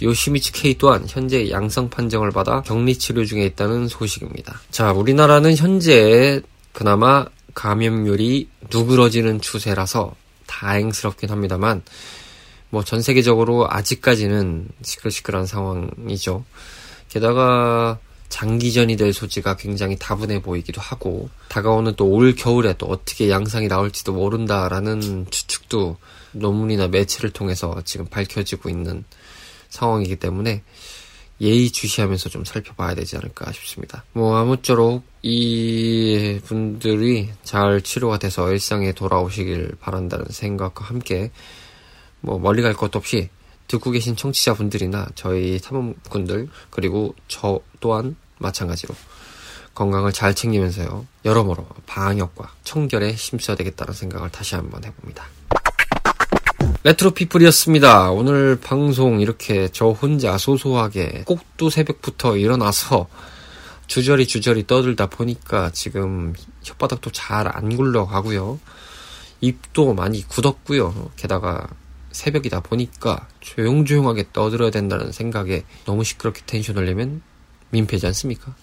요시미츠 0.00 0.52
케이 0.52 0.78
또한 0.78 1.04
현재 1.06 1.50
양성 1.50 1.90
판정을 1.90 2.30
받아 2.30 2.62
격리 2.62 2.96
치료 2.96 3.24
중에 3.24 3.44
있다는 3.46 3.88
소식입니다. 3.88 4.60
자, 4.70 4.92
우리나라는 4.92 5.56
현재 5.56 6.40
그나마 6.72 7.26
감염률이 7.54 8.48
누그러지는 8.70 9.40
추세라서 9.40 10.14
다행스럽긴 10.46 11.30
합니다만 11.30 11.82
뭐 12.70 12.82
전 12.82 13.00
세계적으로 13.02 13.70
아직까지는 13.70 14.68
시끌시끌한 14.82 15.46
상황이죠. 15.46 16.44
게다가 17.08 17.98
장기전이 18.28 18.96
될 18.96 19.12
소지가 19.12 19.56
굉장히 19.56 19.96
다분해 19.96 20.42
보이기도 20.42 20.80
하고 20.80 21.30
다가오는 21.48 21.94
또 21.94 22.06
올 22.06 22.34
겨울에 22.34 22.74
또 22.76 22.86
어떻게 22.86 23.30
양상이 23.30 23.68
나올지도 23.68 24.12
모른다라는 24.12 25.26
추측도 25.30 25.96
논문이나 26.32 26.88
매체를 26.88 27.30
통해서 27.30 27.80
지금 27.84 28.06
밝혀지고 28.06 28.68
있는 28.68 29.04
상황이기 29.68 30.16
때문에 30.16 30.62
예의 31.40 31.70
주시하면서 31.70 32.30
좀 32.30 32.44
살펴봐야 32.44 32.94
되지 32.94 33.16
않을까 33.16 33.52
싶습니다. 33.52 34.04
뭐 34.12 34.36
아무쪼록 34.36 35.04
이 35.22 36.40
분들이 36.44 37.30
잘 37.42 37.82
치료가 37.82 38.18
돼서 38.18 38.50
일상에 38.50 38.92
돌아오시길 38.92 39.76
바란다는 39.80 40.26
생각과 40.30 40.84
함께 40.84 41.30
뭐 42.20 42.38
멀리 42.38 42.62
갈 42.62 42.72
것도 42.72 42.98
없이 42.98 43.28
듣고 43.68 43.90
계신 43.90 44.16
청취자분들이나 44.16 45.08
저희 45.14 45.60
탐험꾼들 45.60 46.48
그리고 46.70 47.14
저 47.28 47.60
또한 47.80 48.16
마찬가지로 48.38 48.94
건강을 49.74 50.12
잘 50.12 50.34
챙기면서요 50.34 51.06
여러모로 51.24 51.66
방역과 51.86 52.54
청결에 52.64 53.12
힘써야 53.12 53.56
되겠다는 53.56 53.92
생각을 53.92 54.30
다시 54.30 54.54
한번 54.54 54.84
해봅니다. 54.84 55.26
레트로 56.86 57.10
피플이었습니다. 57.10 58.12
오늘 58.12 58.60
방송 58.60 59.20
이렇게 59.20 59.68
저 59.72 59.88
혼자 59.88 60.38
소소하게 60.38 61.24
꼭두 61.26 61.68
새벽부터 61.68 62.36
일어나서 62.36 63.08
주저리 63.88 64.28
주저리 64.28 64.68
떠들다 64.68 65.06
보니까 65.06 65.70
지금 65.72 66.32
혓바닥도 66.62 67.10
잘 67.12 67.48
안 67.48 67.74
굴러가고요. 67.74 68.60
입도 69.40 69.94
많이 69.94 70.22
굳었고요. 70.28 71.10
게다가 71.16 71.66
새벽이다 72.12 72.60
보니까 72.60 73.26
조용조용하게 73.40 74.26
떠들어야 74.32 74.70
된다는 74.70 75.10
생각에 75.10 75.64
너무 75.86 76.04
시끄럽게 76.04 76.42
텐션을 76.46 76.86
내면 76.86 77.20
민폐지 77.70 78.06
않습니까? 78.06 78.54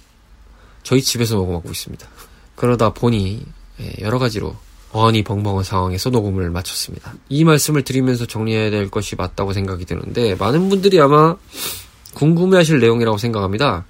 저희 0.81 1.01
집에서 1.01 1.36
녹음하고 1.36 1.69
있습니다. 1.69 2.07
그러다 2.55 2.93
보니 2.93 3.45
예, 3.81 3.93
여러 3.99 4.17
가지로 4.17 4.55
어안이 4.93 5.23
벙벙한 5.23 5.63
상황에서 5.63 6.12
녹음을 6.12 6.49
마쳤습니다. 6.51 7.15
이 7.27 7.43
말씀을 7.43 7.82
드리면서 7.84 8.25
정리해야 8.25 8.69
될 8.69 8.89
것이 8.89 9.15
맞다고 9.15 9.51
생각이 9.51 9.86
드는데 9.86 10.36
많은 10.36 10.69
분들이 10.69 11.01
아마 11.01 11.36
궁금해하실 12.13 12.79
내용이라고 12.79 13.17
생각합니다. 13.17 13.86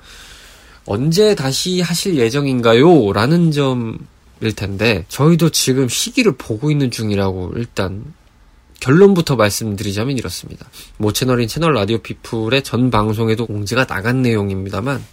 언제 0.85 1.35
다시 1.35 1.81
하실 1.81 2.17
예정인가요? 2.17 3.11
라는 3.11 3.51
점일 3.51 4.55
텐데 4.55 5.05
저희도 5.09 5.49
지금 5.49 5.89
시기를 5.89 6.33
보고 6.37 6.71
있는 6.71 6.89
중이라고 6.89 7.53
일단 7.57 8.13
결론부터 8.79 9.35
말씀드리자면 9.35 10.17
이렇습니다. 10.17 10.67
모 10.97 11.11
채널인 11.11 11.49
채널 11.49 11.73
라디오 11.73 11.97
피플의 11.99 12.63
전 12.63 12.91
방송에도 12.91 13.45
공지가 13.45 13.85
나간 13.85 14.21
내용입니다만 14.21 15.03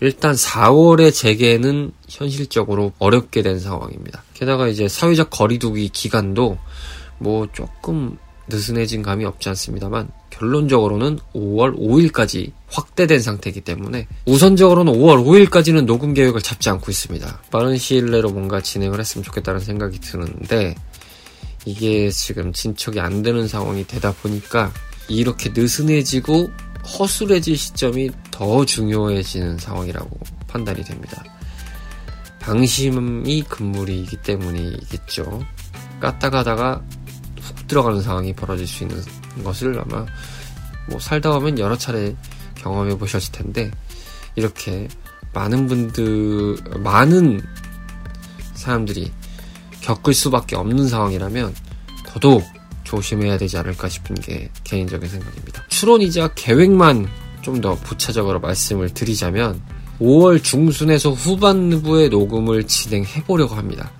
일단 0.00 0.34
4월의 0.34 1.14
재개는 1.14 1.92
현실적으로 2.08 2.92
어렵게 2.98 3.42
된 3.42 3.60
상황입니다. 3.60 4.24
게다가 4.42 4.66
이제 4.66 4.88
사회적 4.88 5.30
거리두기 5.30 5.88
기간도 5.90 6.58
뭐 7.18 7.46
조금 7.52 8.18
느슨해진 8.48 9.00
감이 9.00 9.24
없지 9.24 9.48
않습니다만 9.50 10.10
결론적으로는 10.30 11.20
5월 11.32 11.78
5일까지 11.78 12.50
확대된 12.66 13.20
상태이기 13.20 13.60
때문에 13.60 14.08
우선적으로는 14.26 14.94
5월 14.94 15.24
5일까지는 15.24 15.84
녹음 15.84 16.12
계획을 16.12 16.40
잡지 16.40 16.70
않고 16.70 16.90
있습니다. 16.90 17.42
빠른 17.52 17.78
시일 17.78 18.10
내로 18.10 18.30
뭔가 18.30 18.60
진행을 18.60 18.98
했으면 18.98 19.22
좋겠다는 19.22 19.60
생각이 19.60 20.00
드는데 20.00 20.74
이게 21.64 22.10
지금 22.10 22.52
진척이 22.52 22.98
안 22.98 23.22
되는 23.22 23.46
상황이 23.46 23.86
되다 23.86 24.12
보니까 24.12 24.72
이렇게 25.06 25.52
느슨해지고 25.54 26.50
허술해질 26.98 27.56
시점이 27.56 28.10
더 28.32 28.64
중요해지는 28.64 29.58
상황이라고 29.58 30.18
판단이 30.48 30.82
됩니다. 30.82 31.22
방심이 32.42 33.42
금물이기 33.42 34.16
때문이겠죠. 34.18 35.42
깠다 36.00 36.30
가다가 36.30 36.82
훅 37.40 37.68
들어가는 37.68 38.02
상황이 38.02 38.34
벌어질 38.34 38.66
수 38.66 38.82
있는 38.84 39.00
것을 39.44 39.80
아마 39.80 40.04
뭐 40.88 40.98
살다 40.98 41.30
보면 41.30 41.58
여러 41.58 41.76
차례 41.76 42.14
경험해 42.56 42.98
보셨을 42.98 43.32
텐데 43.32 43.70
이렇게 44.34 44.88
많은 45.32 45.66
분들 45.68 46.80
많은 46.80 47.40
사람들이 48.54 49.12
겪을 49.80 50.12
수밖에 50.12 50.56
없는 50.56 50.88
상황이라면 50.88 51.54
더더욱 52.06 52.44
조심해야 52.84 53.38
되지 53.38 53.56
않을까 53.56 53.88
싶은 53.88 54.16
게 54.16 54.50
개인적인 54.64 55.08
생각입니다. 55.08 55.64
추론이자 55.68 56.34
계획만 56.34 57.08
좀 57.42 57.60
더 57.60 57.74
부차적으로 57.74 58.40
말씀을 58.40 58.94
드리자면 58.94 59.60
5월 60.02 60.42
중순에서 60.42 61.10
후반부에 61.10 62.08
녹음을 62.08 62.64
진행해 62.66 63.22
보려고 63.24 63.54
합니다. 63.54 63.92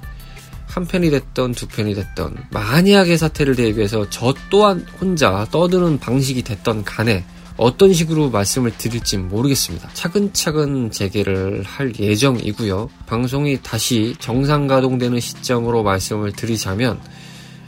한 0.66 0.86
편이 0.86 1.10
됐던 1.10 1.52
두 1.52 1.68
편이 1.68 1.94
됐던 1.94 2.46
만약의 2.50 3.18
사태를 3.18 3.54
대비해서 3.56 4.08
저 4.10 4.34
또한 4.50 4.84
혼자 5.00 5.46
떠드는 5.50 6.00
방식이 6.00 6.42
됐던 6.42 6.84
간에 6.84 7.24
어떤 7.56 7.92
식으로 7.92 8.30
말씀을 8.30 8.76
드릴지 8.76 9.18
모르겠습니다. 9.18 9.90
차근차근 9.92 10.90
재개를 10.90 11.62
할 11.64 11.92
예정이고요. 11.98 12.88
방송이 13.06 13.60
다시 13.62 14.16
정상 14.18 14.66
가동되는 14.66 15.20
시점으로 15.20 15.82
말씀을 15.82 16.32
드리자면 16.32 16.98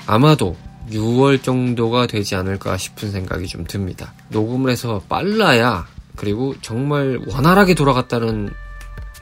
아마도 0.06 0.56
6월 0.90 1.42
정도가 1.42 2.06
되지 2.06 2.34
않을까 2.34 2.78
싶은 2.78 3.10
생각이 3.10 3.46
좀 3.46 3.64
듭니다. 3.64 4.14
녹음을 4.30 4.70
해서 4.70 5.02
빨라야 5.08 5.86
그리고 6.16 6.54
정말 6.60 7.20
원활하게 7.26 7.74
돌아갔다는 7.74 8.50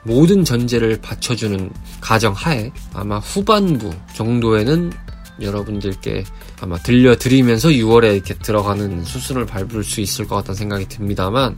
모든 0.04 0.44
전제를 0.44 1.00
받쳐주는 1.00 1.70
가정 2.00 2.32
하에 2.32 2.72
아마 2.92 3.18
후반부 3.18 3.90
정도에는 4.14 4.92
여러분들께 5.40 6.24
아마 6.60 6.76
들려드리면서 6.78 7.68
6월에 7.70 8.14
이렇게 8.14 8.34
들어가는 8.34 9.04
수순을 9.04 9.46
밟을 9.46 9.84
수 9.84 10.00
있을 10.00 10.26
것 10.26 10.36
같다는 10.36 10.56
생각이 10.56 10.88
듭니다만 10.88 11.56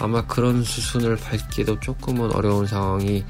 아마 0.00 0.24
그런 0.26 0.62
수순을 0.62 1.16
밟기도 1.16 1.80
조금은 1.80 2.32
어려운 2.32 2.66
상황이 2.66 3.24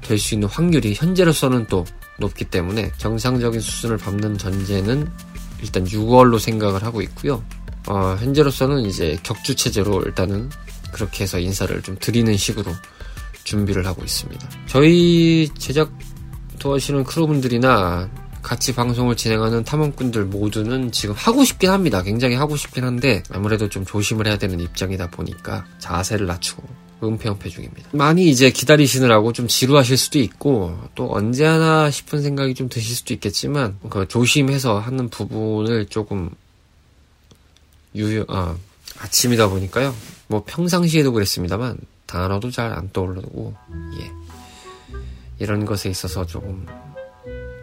될 0.00 0.18
수 0.18 0.34
있는 0.34 0.48
확률이 0.48 0.94
현재로서는 0.94 1.66
또 1.66 1.84
높기 2.18 2.44
때문에 2.44 2.92
정상적인 2.96 3.60
수순을 3.60 3.98
밟는 3.98 4.38
전제는 4.38 5.10
일단 5.62 5.84
6월로 5.84 6.38
생각을 6.38 6.82
하고 6.82 7.02
있고요. 7.02 7.42
어, 7.88 8.16
현재로서는 8.18 8.82
이제 8.86 9.18
격주 9.22 9.54
체제로 9.56 10.02
일단은 10.02 10.50
그렇게 10.92 11.24
해서 11.24 11.38
인사를 11.38 11.82
좀 11.82 11.96
드리는 11.98 12.36
식으로 12.36 12.72
준비를 13.44 13.86
하고 13.86 14.02
있습니다. 14.02 14.48
저희 14.66 15.48
제작 15.58 15.90
도와주시는 16.58 17.04
크루분들이나 17.04 18.10
같이 18.42 18.74
방송을 18.74 19.16
진행하는 19.16 19.64
탐험꾼들 19.64 20.24
모두는 20.24 20.92
지금 20.92 21.14
하고 21.16 21.44
싶긴 21.44 21.70
합니다. 21.70 22.02
굉장히 22.02 22.34
하고 22.34 22.56
싶긴 22.56 22.84
한데 22.84 23.22
아무래도 23.30 23.68
좀 23.68 23.84
조심을 23.84 24.26
해야 24.26 24.38
되는 24.38 24.60
입장이다 24.60 25.10
보니까 25.10 25.66
자세를 25.78 26.26
낮추고 26.26 26.62
은폐은폐 27.02 27.48
중입니다. 27.48 27.90
많이 27.92 28.28
이제 28.28 28.50
기다리시느라고 28.50 29.32
좀 29.32 29.46
지루하실 29.46 29.96
수도 29.96 30.18
있고 30.18 30.78
또 30.94 31.12
언제 31.12 31.44
하나 31.44 31.90
싶은 31.90 32.22
생각이 32.22 32.54
좀 32.54 32.68
드실 32.68 32.96
수도 32.96 33.14
있겠지만 33.14 33.78
그 33.88 34.08
조심해서 34.08 34.78
하는 34.78 35.08
부분을 35.08 35.86
조금 35.86 36.30
유효 37.94 38.24
아 38.28 38.56
아침이다 39.00 39.48
보니까요. 39.48 39.94
뭐 40.26 40.44
평상시에도 40.46 41.12
그랬습니다만 41.12 41.78
단어도 42.06 42.50
잘 42.50 42.72
안 42.72 42.90
떠오르고 42.92 43.54
예 44.00 44.10
이런 45.38 45.64
것에 45.64 45.88
있어서 45.88 46.26
조금 46.26 46.66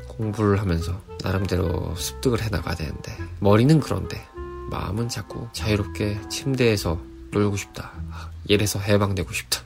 공부를 0.08 0.60
하면서 0.62 1.00
나름대로 1.24 1.94
습득을 1.96 2.42
해 2.42 2.50
나가야 2.50 2.76
되는데 2.76 3.16
머리는 3.40 3.80
그런데 3.80 4.24
마음은 4.70 5.10
자꾸 5.10 5.48
자유롭게 5.54 6.22
침대에서 6.30 7.00
놀고 7.32 7.58
싶다. 7.58 7.92
일에서 8.48 8.80
해방되고 8.80 9.32
싶다. 9.34 9.62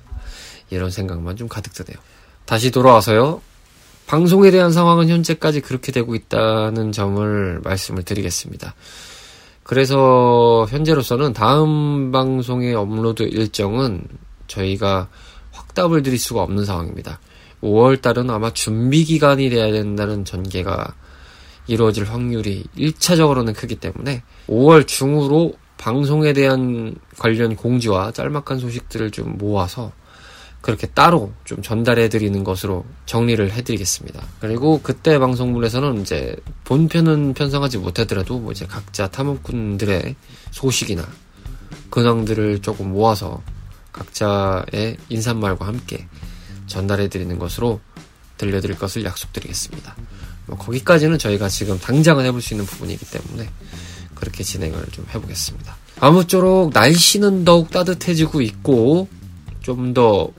이런 0.70 0.90
생각만 0.90 1.36
좀 1.36 1.48
가득 1.48 1.74
드네요. 1.74 2.02
다시 2.46 2.72
돌아와서요. 2.72 3.42
방송에 4.08 4.50
대한 4.50 4.72
상황은 4.72 5.08
현재까지 5.10 5.62
그렇게 5.62 5.92
되고 5.92 6.16
있다는 6.16 6.92
점을 6.92 7.62
말씀을 7.64 8.04
드리겠습니다. 8.04 8.74
그래서 9.70 10.66
현재로서는 10.68 11.34
다음 11.34 12.12
방송의 12.12 12.74
업로드 12.74 13.22
일정은 13.22 14.02
저희가 14.48 15.10
확답을 15.52 16.02
드릴 16.02 16.18
수가 16.18 16.42
없는 16.42 16.66
상황입니다. 16.66 17.20
5월 17.62 18.02
달은 18.02 18.32
아마 18.32 18.52
준비 18.52 19.04
기간이 19.04 19.52
돼야 19.52 19.72
된다는 19.72 20.26
전개가 20.26 20.96
이루어질 21.68 22.06
확률이 22.06 22.64
1차적으로는 22.76 23.56
크기 23.56 23.76
때문에 23.76 24.24
5월 24.48 24.88
중으로 24.88 25.54
방송에 25.78 26.34
대한 26.34 26.96
관련 27.20 27.56
공지와 27.56 28.12
짤막한 28.12 28.58
소식들을 28.58 29.12
좀 29.12 29.38
모아서 29.38 29.92
그렇게 30.62 30.88
따로 30.88 31.32
좀 31.46 31.62
전달해 31.62 32.10
드리는 32.10 32.44
것으로 32.44 32.86
정리를 33.06 33.52
해 33.52 33.62
드리겠습니다. 33.62 34.26
그리고 34.40 34.82
그때 34.82 35.18
방송물에서는 35.18 36.02
이제 36.02 36.36
본편은 36.66 37.34
편성하지 37.34 37.78
못하더라도 37.78 38.40
뭐 38.40 38.52
이제 38.52 38.66
각자 38.66 39.08
탐험꾼들의 39.08 40.16
소식이나 40.52 41.08
근황들을 41.90 42.62
조금 42.62 42.92
모아서 42.92 43.42
각자의 43.94 44.98
인사말과 45.08 45.66
함께 45.66 46.08
전달해 46.68 47.08
드리는 47.08 47.40
것으로 47.40 47.80
들려드릴 48.38 48.78
것을 48.78 49.06
약속드리겠습니다. 49.06 49.96
뭐 50.46 50.58
거기까지는 50.58 51.18
저희가 51.18 51.48
지금 51.50 51.80
당장은 51.80 52.26
해볼 52.26 52.42
수 52.42 52.54
있는 52.54 52.66
부분이기 52.66 53.06
때문에 53.06 53.50
그렇게 54.14 54.44
진행을 54.44 54.86
좀 54.92 55.06
해보겠습니다. 55.14 55.78
아무쪼록 56.02 56.72
날씨는 56.74 57.46
더욱 57.46 57.72
따뜻해지고 57.72 58.42
있고 58.42 59.08
좀더 59.62 60.32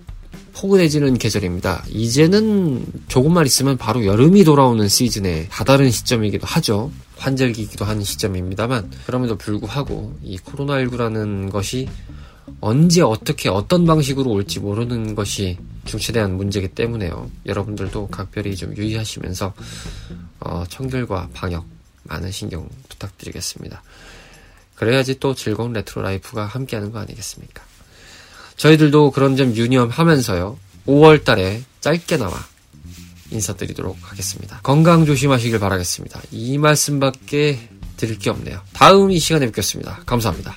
포근해지는 0.53 1.19
계절입니다. 1.19 1.85
이제는 1.89 2.85
조금만 3.09 3.47
있으면 3.47 3.77
바로 3.77 4.05
여름이 4.05 4.45
돌아오는 4.45 4.87
시즌에 4.89 5.49
다다른 5.49 5.91
시점이기도 5.91 6.47
하죠. 6.47 6.91
환절기이기도 7.17 7.85
한 7.85 8.03
시점입니다만 8.03 8.91
그럼에도 9.07 9.37
불구하고 9.37 10.17
이 10.23 10.39
코로나19라는 10.39 11.51
것이 11.51 11.89
언제 12.61 13.03
어떻게 13.03 13.49
어떤 13.49 13.85
방식으로 13.85 14.31
올지 14.31 14.61
모르는 14.61 15.15
것이 15.15 15.59
중차대한 15.85 16.37
문제이기 16.37 16.69
때문에요. 16.69 17.31
여러분들도 17.47 18.09
각별히 18.09 18.57
좀 18.57 18.77
유의하시면서 18.77 19.53
어, 20.41 20.65
청결과 20.69 21.29
방역 21.33 21.65
많은 22.05 22.31
신경 22.31 22.69
부탁드리겠습니다. 22.89 23.83
그래야지 24.75 25.21
또 25.21 25.35
즐거운 25.35 25.73
레트로 25.75 26.03
라이프가 26.03 26.47
함께하는 26.47 26.91
거 26.91 26.99
아니겠습니까? 26.99 27.69
저희들도 28.61 29.12
그런 29.12 29.37
점 29.37 29.57
유념하면서요. 29.57 30.59
5월 30.87 31.25
달에 31.25 31.62
짧게나마 31.81 32.37
인사드리도록 33.31 33.96
하겠습니다. 34.03 34.61
건강 34.62 35.07
조심하시길 35.07 35.59
바라겠습니다. 35.59 36.20
이 36.31 36.59
말씀밖에 36.59 37.70
드릴 37.96 38.18
게 38.18 38.29
없네요. 38.29 38.61
다음 38.75 39.11
이 39.11 39.18
시간에 39.18 39.46
뵙겠습니다. 39.46 40.03
감사합니다. 40.05 40.57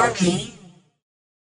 Johnny 0.00 0.59